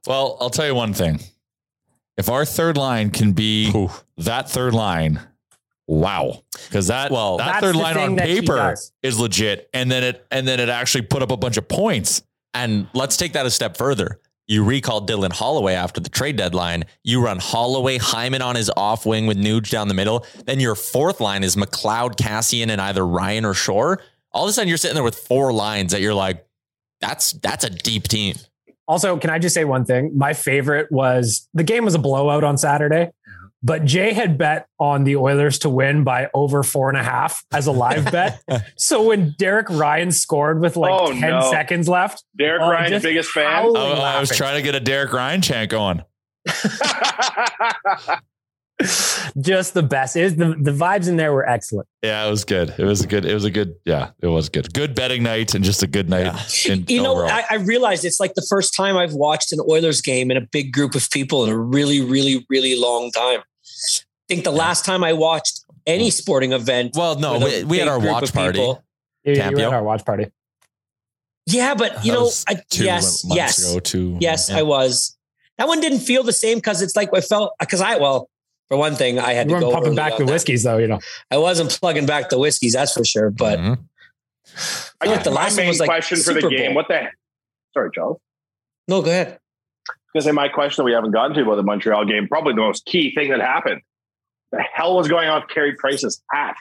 [0.07, 1.21] Well, I'll tell you one thing.
[2.17, 3.73] If our third line can be
[4.19, 5.21] that third line,
[5.91, 6.43] wow.
[6.67, 9.69] Because that Well, that third line on paper is legit.
[9.75, 12.23] And then it and then it actually put up a bunch of points.
[12.55, 14.21] And let's take that a step further.
[14.47, 16.85] You recall Dylan Holloway after the trade deadline.
[17.05, 20.27] You run Holloway, Hyman on his off wing with Nuge down the middle.
[20.45, 24.03] Then your fourth line is McLeod, Kassian, and either Ryan or Shore.
[24.33, 26.45] All of a sudden, you're sitting there with four lines that you're like,
[27.01, 28.35] that's that's a deep team.
[28.89, 30.19] Also, can I just say one thing?
[30.19, 33.11] My favorite was the game was a blowout on Saturday,
[33.63, 37.45] but Jay had bet on the Oilers to win by over four and a half
[37.53, 38.41] as a live bet.
[38.77, 41.51] So when Derek Ryan scored with like Oh, 10 no.
[41.51, 43.47] seconds left, Derek Oh, Ryan's biggest fan.
[43.47, 46.03] howling I, oh, I was trying to get a Derek Ryan chant going.
[49.41, 50.17] just the best.
[50.17, 51.87] It was the, the vibes in there were excellent.
[52.03, 52.75] Yeah, it was good.
[52.79, 53.27] It was a good.
[53.27, 53.75] It was a good.
[53.85, 54.73] Yeah, it was good.
[54.73, 56.27] Good betting night and just a good night.
[56.67, 57.29] in you know, overall.
[57.31, 60.41] I, I realized it's like the first time I've watched an Oilers game in a
[60.41, 63.41] big group of people in a really, really, really long time.
[64.29, 66.93] I think the last time I watched any sporting event.
[66.97, 68.59] Well, no, we, we had our watch party.
[68.59, 68.85] people-
[69.25, 70.27] You, you were at our watch party.
[71.47, 73.81] Yeah, but you know, I, two yes, yes, ago.
[73.81, 74.19] Two.
[74.21, 74.59] yes, Yeah.
[74.59, 75.17] I was.
[75.59, 78.31] That one didn't feel the same because it's like I felt because I well,
[78.69, 80.33] for one thing, I had You to go pumping back on the that.
[80.33, 81.01] whiskeys though, you know.
[81.31, 83.31] I wasn't plugging back the whiskeys, that's for sure.
[83.31, 83.79] But Mhm.
[85.01, 86.69] I feel guess like the last one main was like question for the game.
[86.69, 86.75] Bowl.
[86.77, 87.09] What the?
[87.75, 88.19] Sorry, Charles.
[88.89, 89.39] no, go ahead.
[90.13, 92.61] Because say my question that we haven't gotten to about the Montreal game, probably the
[92.63, 93.81] most key thing that happened.
[94.53, 96.57] The hell was going on with Carey Price's hat?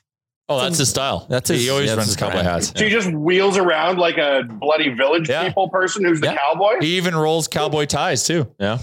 [0.48, 1.28] Oh, that's his style.
[1.30, 2.48] That's he always yeah, runs his cowboy brand.
[2.48, 2.74] hats.
[2.76, 5.48] So he just wheels around like a bloody village Yeah.
[5.48, 6.76] people person who's the cowboy.
[6.82, 8.52] He even rolls cowboy ties too.
[8.60, 8.80] Yeah.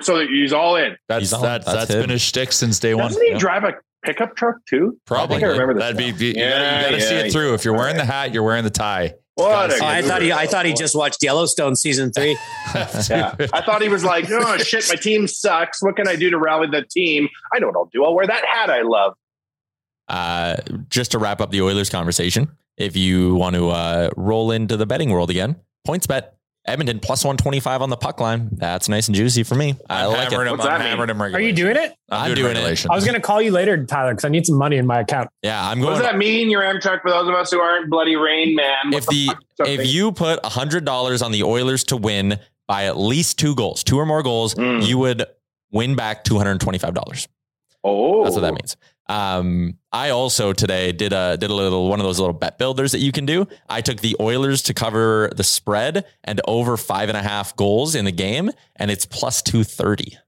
[0.00, 0.96] So that he's all in.
[1.08, 2.00] That's He's on- that's that's that's him.
[2.02, 3.08] been his shtick since day one.
[3.08, 3.38] Doesn't he yeah.
[3.38, 4.98] drive a pickup truck too?
[5.06, 5.36] Probably.
[5.36, 5.82] I think I remember this.
[5.82, 6.18] That'd be now.
[6.18, 7.54] you, gotta, Yeah, you gotta see it through.
[7.54, 7.80] If you're yeah.
[7.80, 9.14] wearing the hat, you're wearing the tie.
[9.36, 12.36] What a Oh, I thought he, I thought he just watched Yellowstone season three.
[13.08, 13.34] Yeah.
[13.52, 15.82] I thought he was like, oh shit, my team sucks.
[15.82, 17.28] What can I do to rally the team?
[17.54, 18.04] I know what I'll do.
[18.04, 19.14] I'll wear that hat I love.
[20.08, 20.56] Uh,
[20.88, 24.86] just to wrap up the Oilers conversation, if you want to uh, roll into the
[24.86, 25.56] betting world again,
[25.86, 26.30] PointsBet
[26.68, 28.48] Edmonton plus 125 on the puck line.
[28.52, 29.76] That's nice and juicy for me.
[29.88, 30.50] I I'm like hammering it.
[30.52, 30.58] him.
[30.58, 30.88] What's I'm that mean?
[30.90, 31.94] hammering him Are you doing it?
[32.10, 32.86] I'm doing it.
[32.90, 35.30] I was gonna call you later, Tyler, because I need some money in my account.
[35.42, 35.84] Yeah, I'm going.
[35.86, 36.02] What going.
[36.02, 38.66] does that mean, Yaremchuk, for those of us who aren't bloody Rain Man?
[38.90, 41.96] What if the fuck does that if you put hundred dollars on the Oilers to
[41.96, 44.84] win by at least two goals, two or more goals, Mm.
[44.86, 45.24] you would
[45.70, 47.28] win back two hundred and twenty five dollars.
[47.84, 48.76] oh, That's what that means.
[49.08, 52.92] Um, I also today did a did a little one of those little bet builders
[52.92, 53.46] that you can do.
[53.68, 57.94] I took the Oilers to cover the spread and over five and a half goals
[57.94, 60.18] in the game, and it's plus two thirty.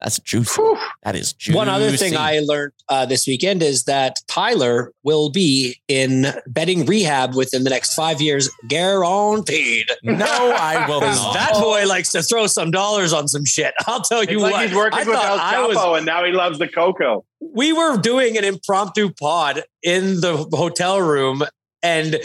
[0.00, 0.60] That's juicy.
[0.60, 0.76] Whew.
[1.04, 1.56] That is juicy.
[1.56, 6.84] One other thing I learned uh, this weekend is that Tyler will be in betting
[6.84, 9.86] rehab within the next five years, guaranteed.
[10.02, 11.34] no, I will Because not.
[11.34, 13.72] that boy likes to throw some dollars on some shit.
[13.86, 14.66] I'll tell It's you like what.
[14.66, 17.24] he's working I with El thought I was and now he loves the cocoa.
[17.40, 21.44] we were doing an impromptu pod in the hotel room
[21.82, 22.20] and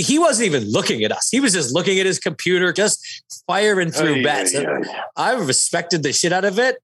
[0.00, 1.28] he wasn't even looking at us.
[1.30, 4.54] He was just looking at his computer, just firing through Ay, bets.
[4.54, 4.82] ay, ay.
[5.16, 6.76] I respected the shit out of it.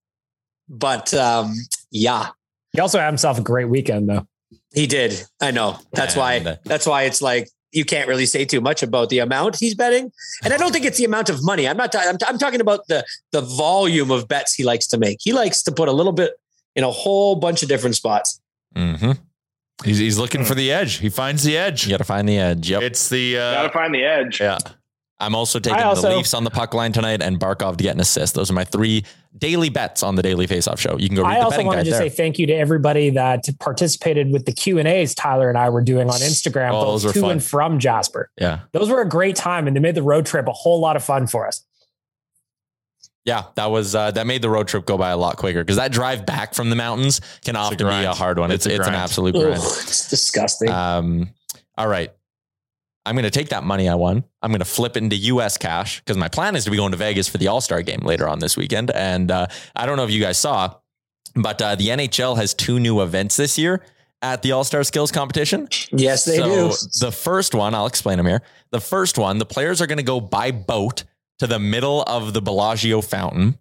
[0.68, 1.54] But um,
[1.90, 2.28] yeah,
[2.72, 4.26] He also had himself a great weekend though.
[4.74, 5.22] he did.
[5.40, 5.78] I know.
[5.92, 9.18] That's And- why that's why it's like you can't really say too much about the
[9.18, 10.12] amount he's betting.
[10.44, 11.68] And I don't think it's the amount of money.
[11.68, 14.98] I'm not ta- I'm, I'm talking about the the volume of bets he likes to
[14.98, 15.18] make.
[15.20, 16.32] He likes to put a little bit
[16.76, 18.40] in a whole bunch of different spots.
[18.76, 19.12] Mm-hmm.
[19.84, 20.98] He's, he's looking for the edge.
[20.98, 21.84] He finds the edge.
[21.84, 22.70] You got to find the edge.
[22.70, 22.82] Yep.
[22.82, 24.40] It's the uh, Gotta uh, find the edge.
[24.40, 24.58] yeah.
[25.20, 27.94] I'm also taking also- the Leafs on the puck line tonight and Barkov to get
[27.94, 28.34] an assist.
[28.34, 29.04] Those are my three
[29.38, 30.96] daily bets on the Daily Faceoff Show.
[30.98, 32.08] You can go read I the also betting want to just there.
[32.10, 35.70] say thank you to everybody that participated with the Q and A's Tyler and I
[35.70, 37.30] were doing on Instagram, Oh, those were both to fun.
[37.32, 38.30] and from Jasper.
[38.40, 38.60] yeah.
[38.72, 41.04] Those were a great time, and they made the road trip a whole lot of
[41.04, 41.64] fun for us.
[43.24, 45.76] Yeah, that was uh, that made the road trip go by a lot quicker because
[45.76, 48.50] that drive back from the mountains can often be a hard one.
[48.50, 48.96] It's It's it's, a an grind.
[49.02, 49.56] absolute Ugh, grind.
[49.56, 50.68] it's disgusting.
[50.70, 51.30] Um,
[51.78, 52.12] all right,
[53.06, 54.24] I'm going to take that money I won.
[54.42, 55.56] I'm going to flip it into U.S.
[55.56, 58.00] cash because my plan is to be going to Vegas for the All Star game
[58.00, 58.90] later on this weekend.
[58.90, 60.74] And uh, I don't know if you guys saw,
[61.34, 63.82] but uh, the NHL has two new events this year
[64.20, 65.68] at the All Star Skills Competition.
[65.92, 66.72] yes, they do.
[67.00, 68.42] The first one, I'll explain them here.
[68.70, 71.04] The first one, the players are going to go by boat
[71.44, 73.58] to the middle of the Bellagio fountain.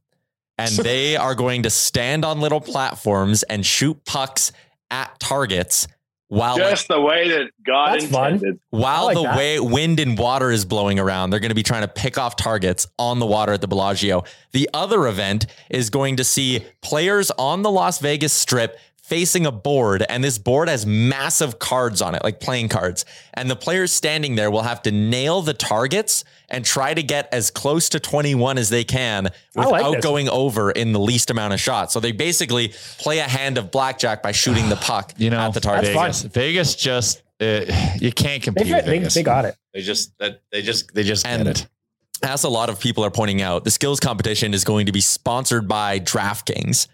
[0.57, 4.51] and they are going to stand on little platforms and shoot pucks
[4.91, 5.87] at targets
[6.33, 8.59] while like, Just the way that God That's fun.
[8.71, 9.37] while like the that.
[9.37, 12.35] way wind and water is blowing around, they're going to be trying to pick off
[12.35, 14.23] targets on the water at the Bellagio.
[14.51, 19.51] The other event is going to see players on the Las Vegas Strip facing a
[19.51, 23.03] board, and this board has massive cards on it, like playing cards.
[23.33, 27.27] And the players standing there will have to nail the targets and try to get
[27.33, 29.27] as close to 21 as they can
[29.57, 31.93] I like without going over in the least amount of shots.
[31.93, 35.53] So they basically play a hand of blackjack by shooting the puck You know, at
[35.53, 35.93] the target.
[35.93, 37.65] Vegas, Vegas just uh,
[37.99, 38.67] you can't compete.
[38.67, 39.13] they, with Vegas.
[39.15, 39.55] they got it.
[39.73, 41.67] They just that they just they just And- get it.
[42.23, 45.01] as a lot of people are pointing out, the skills competition is going to be
[45.01, 46.87] sponsored by DraftKings.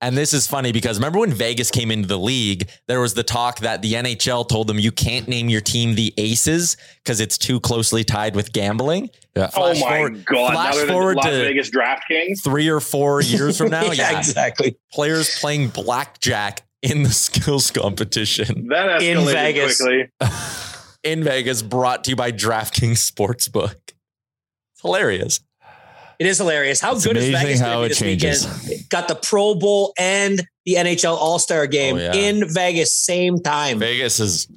[0.00, 3.24] And this is funny because remember when Vegas came into the league, there was the
[3.24, 7.36] talk that the NHL told them you can't name your team the Aces because it's
[7.36, 9.10] too closely tied with gambling.
[9.34, 9.50] Yeah.
[9.56, 10.52] Oh my forward- God.
[10.52, 12.44] flash now they're the forward Las to- Vegas DraftKings.
[12.44, 14.76] Three or four years from now, yeah, yeah, exactly.
[14.92, 19.80] players playing blackjack in the skills competition That In Vegas.
[19.80, 20.10] quickly.
[21.02, 23.74] in Vegas, brought to you by DraftKings Sportsbook.
[23.84, 25.40] It's hilarious.
[26.18, 26.80] It is hilarious.
[26.80, 28.44] How It's good is Vegas how going it to be changes.
[28.46, 28.88] this weekend?
[28.90, 32.14] Got the Pro Bowl and the NHL All Star game Oh, yeah.
[32.14, 33.78] in Vegas same time.
[33.78, 34.48] Vegas is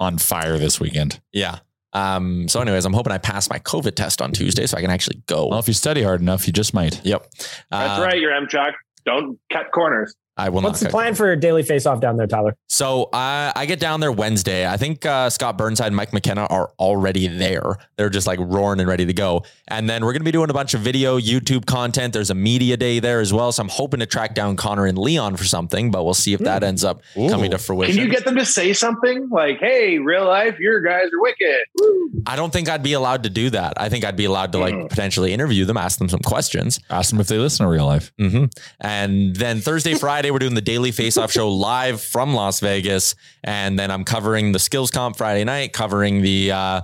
[0.00, 1.20] on fire this weekend.
[1.32, 1.58] Yeah.
[1.92, 4.90] Um, so, anyways, I'm hoping I pass my COVID test on Tuesday so I can
[4.90, 5.46] actually go.
[5.48, 7.00] Well, if you study hard enough, you just might.
[7.04, 7.26] Yep.
[7.70, 8.18] That's Uh, right.
[8.18, 8.74] You're M Chuck.
[9.06, 10.14] Don't cut corners.
[10.36, 10.88] I will What's not.
[10.88, 12.56] the plan for daily face off down there, Tyler?
[12.68, 14.66] So I I get down there Wednesday.
[14.68, 17.76] I think uh, Scott Burnside and Mike McKenna are already there.
[17.96, 19.44] They're just like roaring and ready to go.
[19.68, 22.12] And then we're going to be doing a bunch of video, YouTube content.
[22.12, 23.52] There's a media day there as well.
[23.52, 26.40] So I'm hoping to track down Connor and Leon for something, but we'll see if
[26.40, 27.94] that ends up coming to fruition.
[27.94, 31.64] Can you get them to say something like, hey, real life, your guys are wicked?
[31.80, 32.10] Woo.
[32.26, 33.74] I don't think I'd be allowed to do that.
[33.76, 34.88] I think I'd be allowed to like Mm.
[34.88, 36.80] potentially interview them, ask them some questions.
[36.90, 38.12] Ask them if they listen to real life.
[38.18, 38.46] hmm
[38.80, 43.14] And then Thursday, Friday, we're doing the daily face off show live from Las Vegas.
[43.42, 46.80] And then I'm covering the skills comp Friday night, covering the, uh,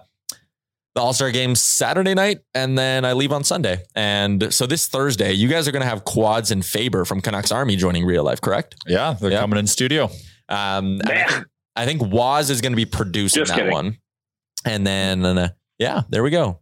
[0.95, 3.83] the All Star game Saturday night, and then I leave on Sunday.
[3.95, 7.53] And so this Thursday, you guys are going to have Quads and Faber from Canucks
[7.53, 8.75] Army joining real life, correct?
[8.89, 9.41] Yeah, they're Yeah.
[9.41, 10.11] coming in studio.
[10.49, 13.73] Um, I, think, I think Waz is going to be producing Just that kidding.
[13.73, 13.99] one.
[14.65, 16.59] And then, uh, yeah, there we go.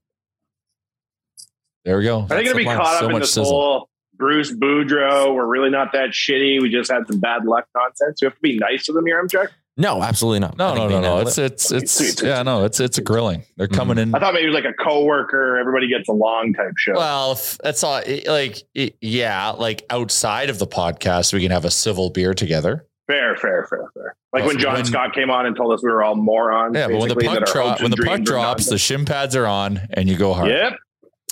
[1.87, 2.21] There we go.
[2.23, 2.77] Are they going to be the plan.
[2.77, 3.51] caught So up in much this sizzle.
[3.51, 3.88] whole
[4.19, 5.35] Bruce Boudreau?
[5.35, 6.61] We're really not that shitty.
[6.61, 8.21] We just had some bad luck nonsense.
[8.21, 9.51] You have to be nice to them here, M Chuck.
[9.81, 10.61] No, absolutely not.
[10.61, 11.19] I No, no, no, no.
[11.21, 12.65] It's it's it's Sweet, sweet, yeah, no.
[12.65, 13.45] It's it's a grilling.
[13.57, 13.77] They're mm-hmm.
[13.77, 14.13] coming in.
[14.13, 16.95] I thought maybe it was like a coworker, everybody gets along type show.
[16.95, 18.03] Well, that's all.
[18.27, 22.87] Like, yeah, like outside of the podcast, we can have a civil beer together.
[23.07, 24.17] fair, fair, fair, fair.
[24.33, 26.75] Like Well, when John when- Scott came on and told us we were all morons.
[26.77, 28.81] Yeah, but when the puck that our drop, hopes when the puck drops, the nonsense.
[28.81, 30.51] shin pads are on, and you go hard.
[30.51, 30.73] Yep.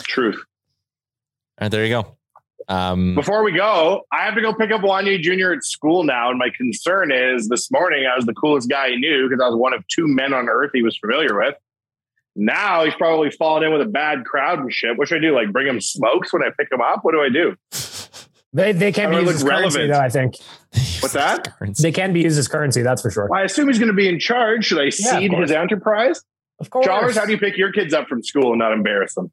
[0.02, 0.36] Truth.
[1.58, 2.15] All right, there you go.
[2.68, 5.52] Um, Before we go, I have to go pick up Wanye Jr.
[5.52, 6.30] at school now.
[6.30, 9.48] And my concern is this morning I was the coolest guy he knew because I
[9.48, 11.54] was one of two men on earth he was familiar with.
[12.34, 14.98] Now he's probably fallen in with a bad crowd and shit.
[14.98, 15.34] What should I do?
[15.34, 17.00] Like bring him smokes when I pick him up?
[17.02, 17.56] What do I do?
[18.52, 19.98] They they can How be used as look currency, though.
[20.00, 20.36] I think
[21.00, 21.54] What's that?
[21.78, 22.82] they can be used as currency.
[22.82, 23.28] That's for sure.
[23.30, 24.66] Well, I assume he's going to be in charge.
[24.66, 25.42] Should I Yeah, of seed course.
[25.42, 26.22] his enterprise?
[26.58, 26.86] Of course.
[26.86, 29.30] Chalmers, how do you pick your kids up from school and not embarrass them?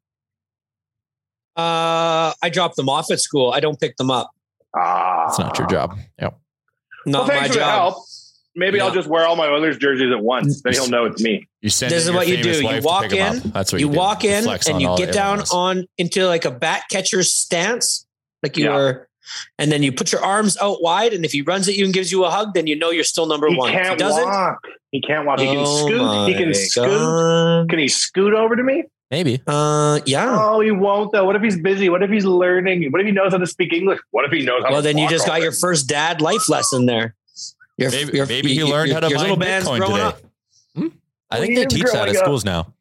[1.56, 3.52] Uh, I drop them off at school.
[3.52, 4.32] I don't pick them up.
[4.76, 5.98] Ah, It's not your job.
[6.20, 6.40] Yep.
[7.06, 7.94] Not Well, thanks my for the job.
[7.94, 8.06] help.
[8.56, 10.62] Maybe I'll just wear all my Oilers jerseys at once.
[10.62, 11.48] Then he'll know it's me.
[11.62, 12.62] You send This is what you do.
[12.62, 13.40] You walk in.
[13.52, 13.98] That's what you you, do.
[14.00, 15.54] walk in Flex and you get down everyone else.
[15.54, 18.06] on into like a bat catcher's stance,
[18.44, 18.76] like you Yeah.
[18.76, 19.10] were,
[19.58, 21.14] and then you put your arms out wide.
[21.14, 23.04] And if he runs at you and gives you a hug, then you know you're
[23.04, 23.70] still number He one.
[23.70, 24.60] If can't he doesn't, walk.
[24.92, 25.40] He can't walk.
[25.40, 26.28] He can oh scoot.
[26.30, 27.70] He can my scoot.
[27.70, 28.84] Can he scoot over to me?
[29.14, 29.40] Maybe.
[29.46, 30.36] Uh, yeah.
[30.40, 31.24] Oh, he won't though.
[31.24, 31.88] What if he's busy?
[31.88, 32.92] What if he's learning?
[32.92, 34.00] What if he knows how to speak English?
[34.10, 35.44] What if he knows how Well, to then you just got already?
[35.44, 37.14] your first dad life lesson there.
[37.78, 40.02] Your, Maybe, your- maybe he learned your- how to your little mine Bitcoin today.
[40.02, 40.18] up.
[41.30, 42.24] I think he they teach that at up.
[42.24, 42.74] schools now.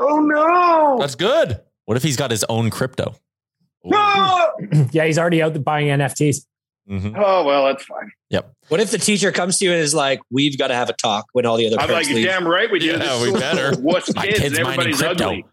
[0.00, 0.96] Oh no!
[0.98, 1.60] That's good.
[1.84, 3.14] What if he's got his own crypto?
[3.84, 4.50] no!
[4.90, 6.44] yeah, he's already out buying NFTs.
[6.88, 7.16] Mm-hmm.
[7.16, 8.12] Oh well, that's fine.
[8.30, 8.52] Yep.
[8.68, 10.92] What if the teacher comes to you and is like, "We've got to have a
[10.92, 12.26] talk" when all the other I'm like, parents you're leave?
[12.26, 12.86] damn right we do.
[12.86, 13.70] Yeah, This we better.
[13.70, 15.44] full of Wuss My kids kid's everybody's ugly.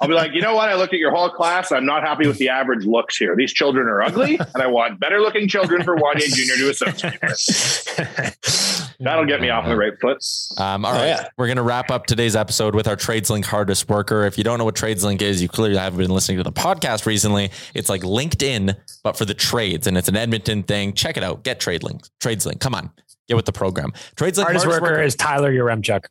[0.00, 0.68] I'll be like, you know what?
[0.70, 1.70] I looked at your whole class.
[1.70, 3.36] I'm not happy with the average looks here.
[3.36, 6.56] These children are ugly, and I want better looking children for Wanye Jr.
[6.56, 8.87] to associate with.
[9.00, 10.18] That'll get me off on the right foot.
[10.58, 11.28] Um, all Oh, yeah.
[11.36, 14.24] We're going to wrap up today's episode with our TradesLink hardest worker.
[14.24, 17.06] If you don't know what TradesLink is, you clearly haven't been listening to the podcast
[17.06, 17.52] recently.
[17.74, 20.94] It's like LinkedIn, but for the trades, and it's an Edmonton thing.
[20.94, 21.44] Check it out.
[21.44, 22.08] Get TradeLink.
[22.20, 22.58] TradesLink.
[22.58, 22.90] Come on.
[23.28, 23.92] Get with the program.
[24.16, 26.04] TradesLink Hardest worker is Tyler Yaremchuk.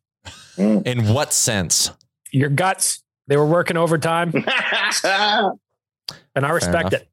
[0.57, 1.91] In what sense?
[2.31, 3.03] Your guts.
[3.27, 4.31] They were working overtime,
[5.03, 7.09] and I respect it.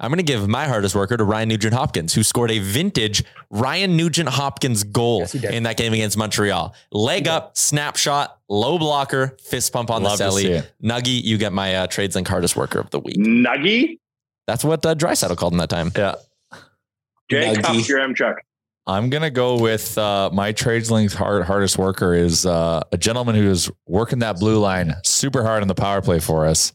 [0.00, 3.24] I'm going to give my hardest worker to Ryan Nugent Hopkins, who scored a vintage
[3.50, 6.74] Ryan Nugent Hopkins goal Yes, in that game against Montreal.
[6.90, 10.66] Leg up, snapshot, low blocker, fist pump on Love the to see celly.
[10.82, 13.16] Nuggy, you get my uh, Trades Link hardest worker of the week.
[13.16, 13.98] Nuggy,
[14.46, 15.90] That's what uh, Draisaitl called him that time.
[15.96, 16.14] Yeah.
[17.30, 17.62] Jay Nuggy.
[17.62, 18.36] Cups, your M Chuck.
[18.86, 23.34] I'm gonna go with uh, my trades links hard, hardest worker is uh, a gentleman
[23.34, 26.74] who is working that blue line super hard on the power play for us.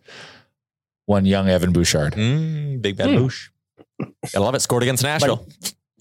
[1.09, 3.15] One young Evan Bouchard Mm, big bad Hmm.
[3.25, 3.49] boosh.
[4.35, 4.59] I love it.
[4.61, 5.47] Scored against Nashville.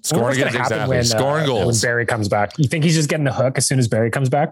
[0.03, 1.83] scoring What's gonna against happen exactly when, scoring uh, goals.
[1.83, 2.53] when Barrie comes back.
[2.59, 4.51] You think he's just getting the hook as soon as Barrie comes back?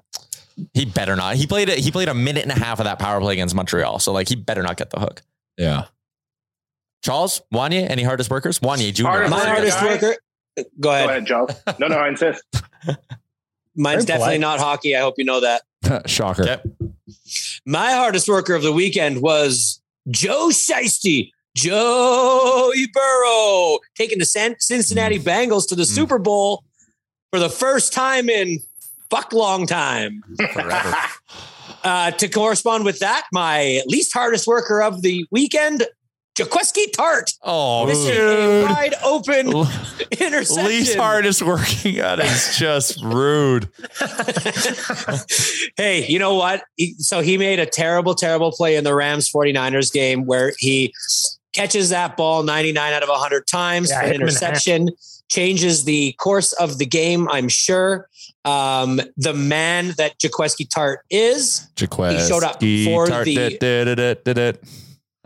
[0.72, 1.36] He better not.
[1.36, 1.78] He played it.
[1.80, 3.98] He played a minute and a half of that power play against Montreal.
[3.98, 5.20] So like he better not get the hook.
[5.58, 5.84] yeah,
[7.04, 8.58] Charles, Wanye, any hardest workers?
[8.60, 9.04] Wanye Jr.
[9.04, 9.86] Hardest My worker hardest guy?
[9.86, 10.16] worker.
[10.56, 10.70] Go ahead.
[10.80, 11.08] Go ahead.
[11.10, 11.48] ahead, Joe.
[11.78, 12.42] No, no, I insist.
[13.76, 14.40] Mine's Very definitely polite.
[14.40, 14.96] not hockey.
[14.96, 15.62] I hope you know that.
[16.08, 16.44] shocker.
[16.44, 16.62] Okay.
[17.66, 25.18] My hardest worker of the weekend was Joe Shiesty, Joey Burrow, taking the San- Cincinnati
[25.18, 26.64] Bengals to the Super Bowl
[27.30, 28.60] for the first time in
[29.10, 30.22] fuck long time.
[30.52, 30.94] Forever.
[31.84, 35.86] Uh, to correspond with that, my least hardest worker of the weekend,
[36.36, 39.70] Jaquiski Tartt, Oh, missing a wide open L-
[40.20, 40.64] interception.
[40.66, 43.68] Least hardest working at is just rude.
[45.76, 46.62] hey, you know what?
[46.76, 50.92] He, so he made a terrible, terrible play in the Rams 49ers game where he
[51.54, 54.42] catches that ball 99 out of 100 times Yeah, for an him in the hand.
[54.42, 54.88] interception,
[55.30, 58.08] changes the course of the game, I'm sure.
[58.44, 62.28] Um, the man that Jaquiski Tartt is, Jaquez.
[62.28, 63.58] showed up for the-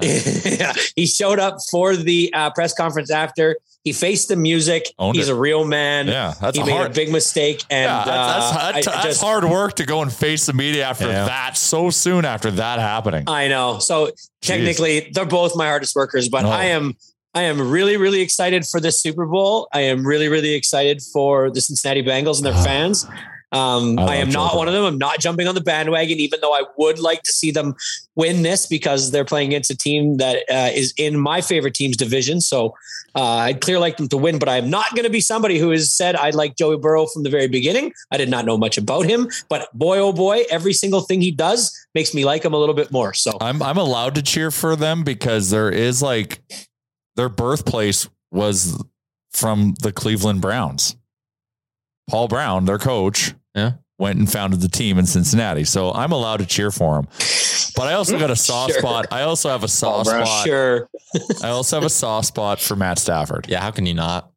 [0.96, 3.56] he showed up for the uh, press conference after.
[3.82, 4.84] He faced the music.
[4.98, 5.32] Owned He's it.
[5.32, 6.06] a real man.
[6.06, 6.90] Yeah, that's he made hard.
[6.90, 7.64] a big mistake.
[7.70, 10.44] And yeah, that's, that's, uh, that's, I that's just- hard work to go and face
[10.44, 11.24] the media after Yeah.
[11.24, 13.24] that so soon after that happening.
[13.26, 13.78] I know.
[13.78, 14.10] So
[14.42, 16.50] technically, they're both my hardest workers, but No.
[16.50, 16.94] I am
[17.32, 19.66] I am really really excited for this Super Bowl.
[19.72, 23.06] I am really really excited for the Cincinnati Bengals and their fans.
[23.52, 24.84] Um, I I, am not one of them.
[24.84, 27.74] I'm not jumping on the bandwagon, even though I would like to see them
[28.14, 31.96] win this because they're playing against a team that uh, is in my favorite team's
[31.96, 32.40] division.
[32.40, 32.74] So
[33.16, 35.58] uh, I'd clear like them to win, but I am not going to be somebody
[35.58, 37.92] who has said I like Joey Burrow from the very beginning.
[38.12, 41.32] I did not know much about him, but boy, oh boy, every single thing he
[41.32, 43.14] does makes me like him a little bit more.
[43.14, 46.40] So I'm I'm allowed to cheer for them because there is like
[47.16, 48.80] their birthplace was
[49.32, 50.96] from the Cleveland Browns.
[52.08, 53.72] Paul Brown, their coach, Yeah.
[53.98, 55.64] went and founded the team in Cincinnati.
[55.64, 57.06] So I'm allowed to cheer for him.
[57.76, 58.80] But I also got a soft Sure.
[58.80, 59.06] spot.
[59.10, 60.26] I also have a oh, soft Brown.
[60.26, 60.46] spot.
[60.46, 60.88] sure.
[61.42, 63.46] I also have a soft spot for Matt Stafford.
[63.48, 63.60] yeah.
[63.60, 64.30] How can you not?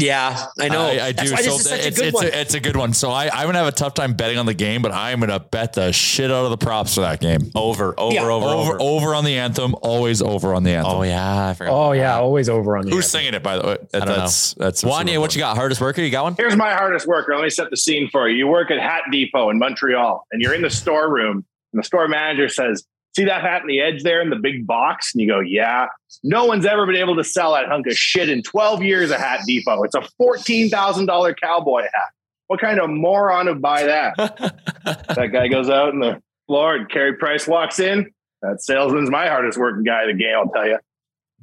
[0.00, 0.80] Yeah, I know.
[0.82, 1.34] I, I That's do.
[1.34, 2.24] why So this is such a it's, good it's, one.
[2.24, 2.92] a, it's a good one.
[2.92, 5.40] So I, I'm gonna have a tough time betting on the game, but I'm gonna
[5.40, 7.50] bet the shit out of the props for that game.
[7.54, 8.22] Over, over, Yeah.
[8.24, 8.78] over, Over, over.
[8.80, 9.74] over on the anthem.
[9.82, 10.92] Always over on the anthem.
[10.96, 11.72] Oh yeah, I forgot.
[11.72, 12.88] Oh yeah, always over on the.
[12.88, 12.96] Anthem.
[12.96, 13.20] Who's anthem.
[13.20, 13.42] singing it?
[13.42, 15.56] By the way, I don't that's that's Wanye, what you got?
[15.56, 16.00] Hardest worker?
[16.02, 16.34] You got one?
[16.36, 17.34] Here's my hardest worker.
[17.34, 18.36] Let me set the scene for you.
[18.36, 22.08] You work at Hat Depot in Montreal, and you're in the storeroom, and the store
[22.08, 22.84] manager says,
[23.20, 25.86] "See that hat in the edge there in the big box?" And you go, "Yeah."
[26.22, 29.20] No one's ever been able to sell that hunk of shit in 12 years at
[29.20, 29.82] Hat Depot.
[29.84, 32.10] It's a $14,000 cowboy hat.
[32.48, 34.16] What kind of moron would buy that?
[34.84, 38.10] that guy goes out in the floor, and Carey Price walks in.
[38.42, 40.34] That salesman's my hardest working guy of the game.
[40.36, 40.78] I'll tell you.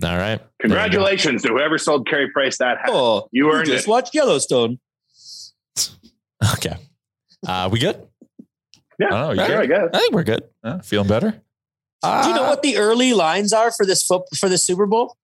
[0.03, 0.39] All right.
[0.59, 2.89] Congratulations to whoever sold Carey Price that hat.
[2.91, 3.89] oh, You earned just it.
[3.89, 4.79] watched Yellowstone.
[6.53, 6.75] Okay.
[7.47, 8.07] Uh, we good?
[8.99, 9.57] Yeah, Oh, you sure, good?
[9.57, 9.89] I guess.
[9.93, 10.43] I think we're good.
[10.63, 11.41] Uh, feeling better?
[12.03, 15.17] Do you know what the early lines are for this foot for the Super Bowl?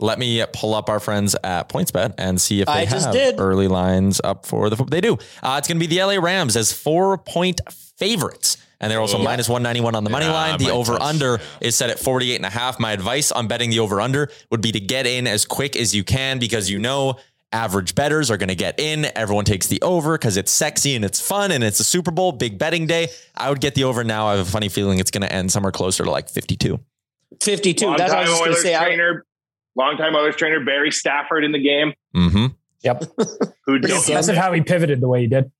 [0.00, 3.12] Let me pull up our friends at PointsBet and see if they I have just
[3.12, 3.36] did.
[3.40, 4.76] early lines up for the.
[4.84, 5.14] They do.
[5.42, 7.60] Uh, it's going to be the LA Rams as four point
[7.96, 8.56] favorites.
[8.80, 9.22] And they're also Oh.
[9.24, 10.58] minus 191 on the money Yeah, line.
[10.58, 11.68] The over touch, under yeah.
[11.68, 12.78] is set at 48 and a half.
[12.78, 15.94] My advice on betting the over under would be to get in as quick as
[15.96, 17.16] you can because you know
[17.52, 19.06] average betters are going to get in.
[19.16, 22.32] Everyone takes the over because it's sexy and it's fun and it's a Super Bowl,
[22.32, 23.08] big betting day.
[23.36, 24.26] I would get the over now.
[24.26, 26.78] I have a funny feeling it's going to end somewhere closer to like 52.
[27.42, 27.94] Fifty-two.
[27.96, 28.74] That's what I was going to Oilers say.
[28.74, 29.24] I, trainer,
[29.76, 31.92] longtime Oilers trainer Barry Stafford in the game.
[32.16, 32.46] Mm-hmm.
[32.82, 33.04] Yep.
[33.16, 33.24] Who
[33.66, 35.50] Pretty don't impressive how he pivoted the way he did.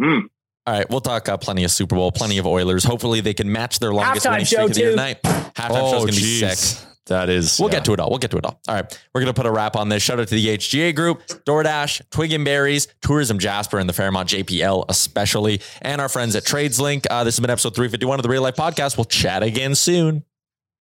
[0.00, 0.22] Mm.
[0.66, 2.84] All right, we'll talk uh, plenty of Super Bowl, plenty of Oilers.
[2.84, 4.96] Hopefully, they can match their longest Halftime winning streak of the year too.
[4.96, 5.22] tonight.
[5.22, 6.87] Halftime show's gonna be sick.
[7.08, 7.58] That is.
[7.58, 7.76] We'll yeah.
[7.76, 8.10] get to it all.
[8.10, 8.60] We'll get to it all.
[8.68, 10.02] All right, we're gonna put a wrap on this.
[10.02, 14.28] Shout out to the HGA Group, DoorDash, Twig and Berries, Tourism Jasper, and the Fairmont
[14.28, 17.06] JPL especially, and our friends at TradesLink.
[17.10, 18.96] Uh, this has been episode 351 of the Real Life Podcast.
[18.96, 20.24] We'll chat again soon.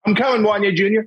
[0.05, 1.07] I'm coming, Wanye Jr.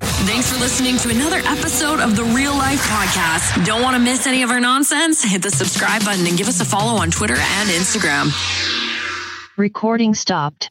[0.00, 3.66] Thanks for listening to another episode of the Real Life Podcast.
[3.66, 5.22] Don't want to miss any of our nonsense?
[5.22, 8.30] Hit the subscribe button and give us a follow on Twitter and Instagram.
[9.56, 10.70] Recording stopped.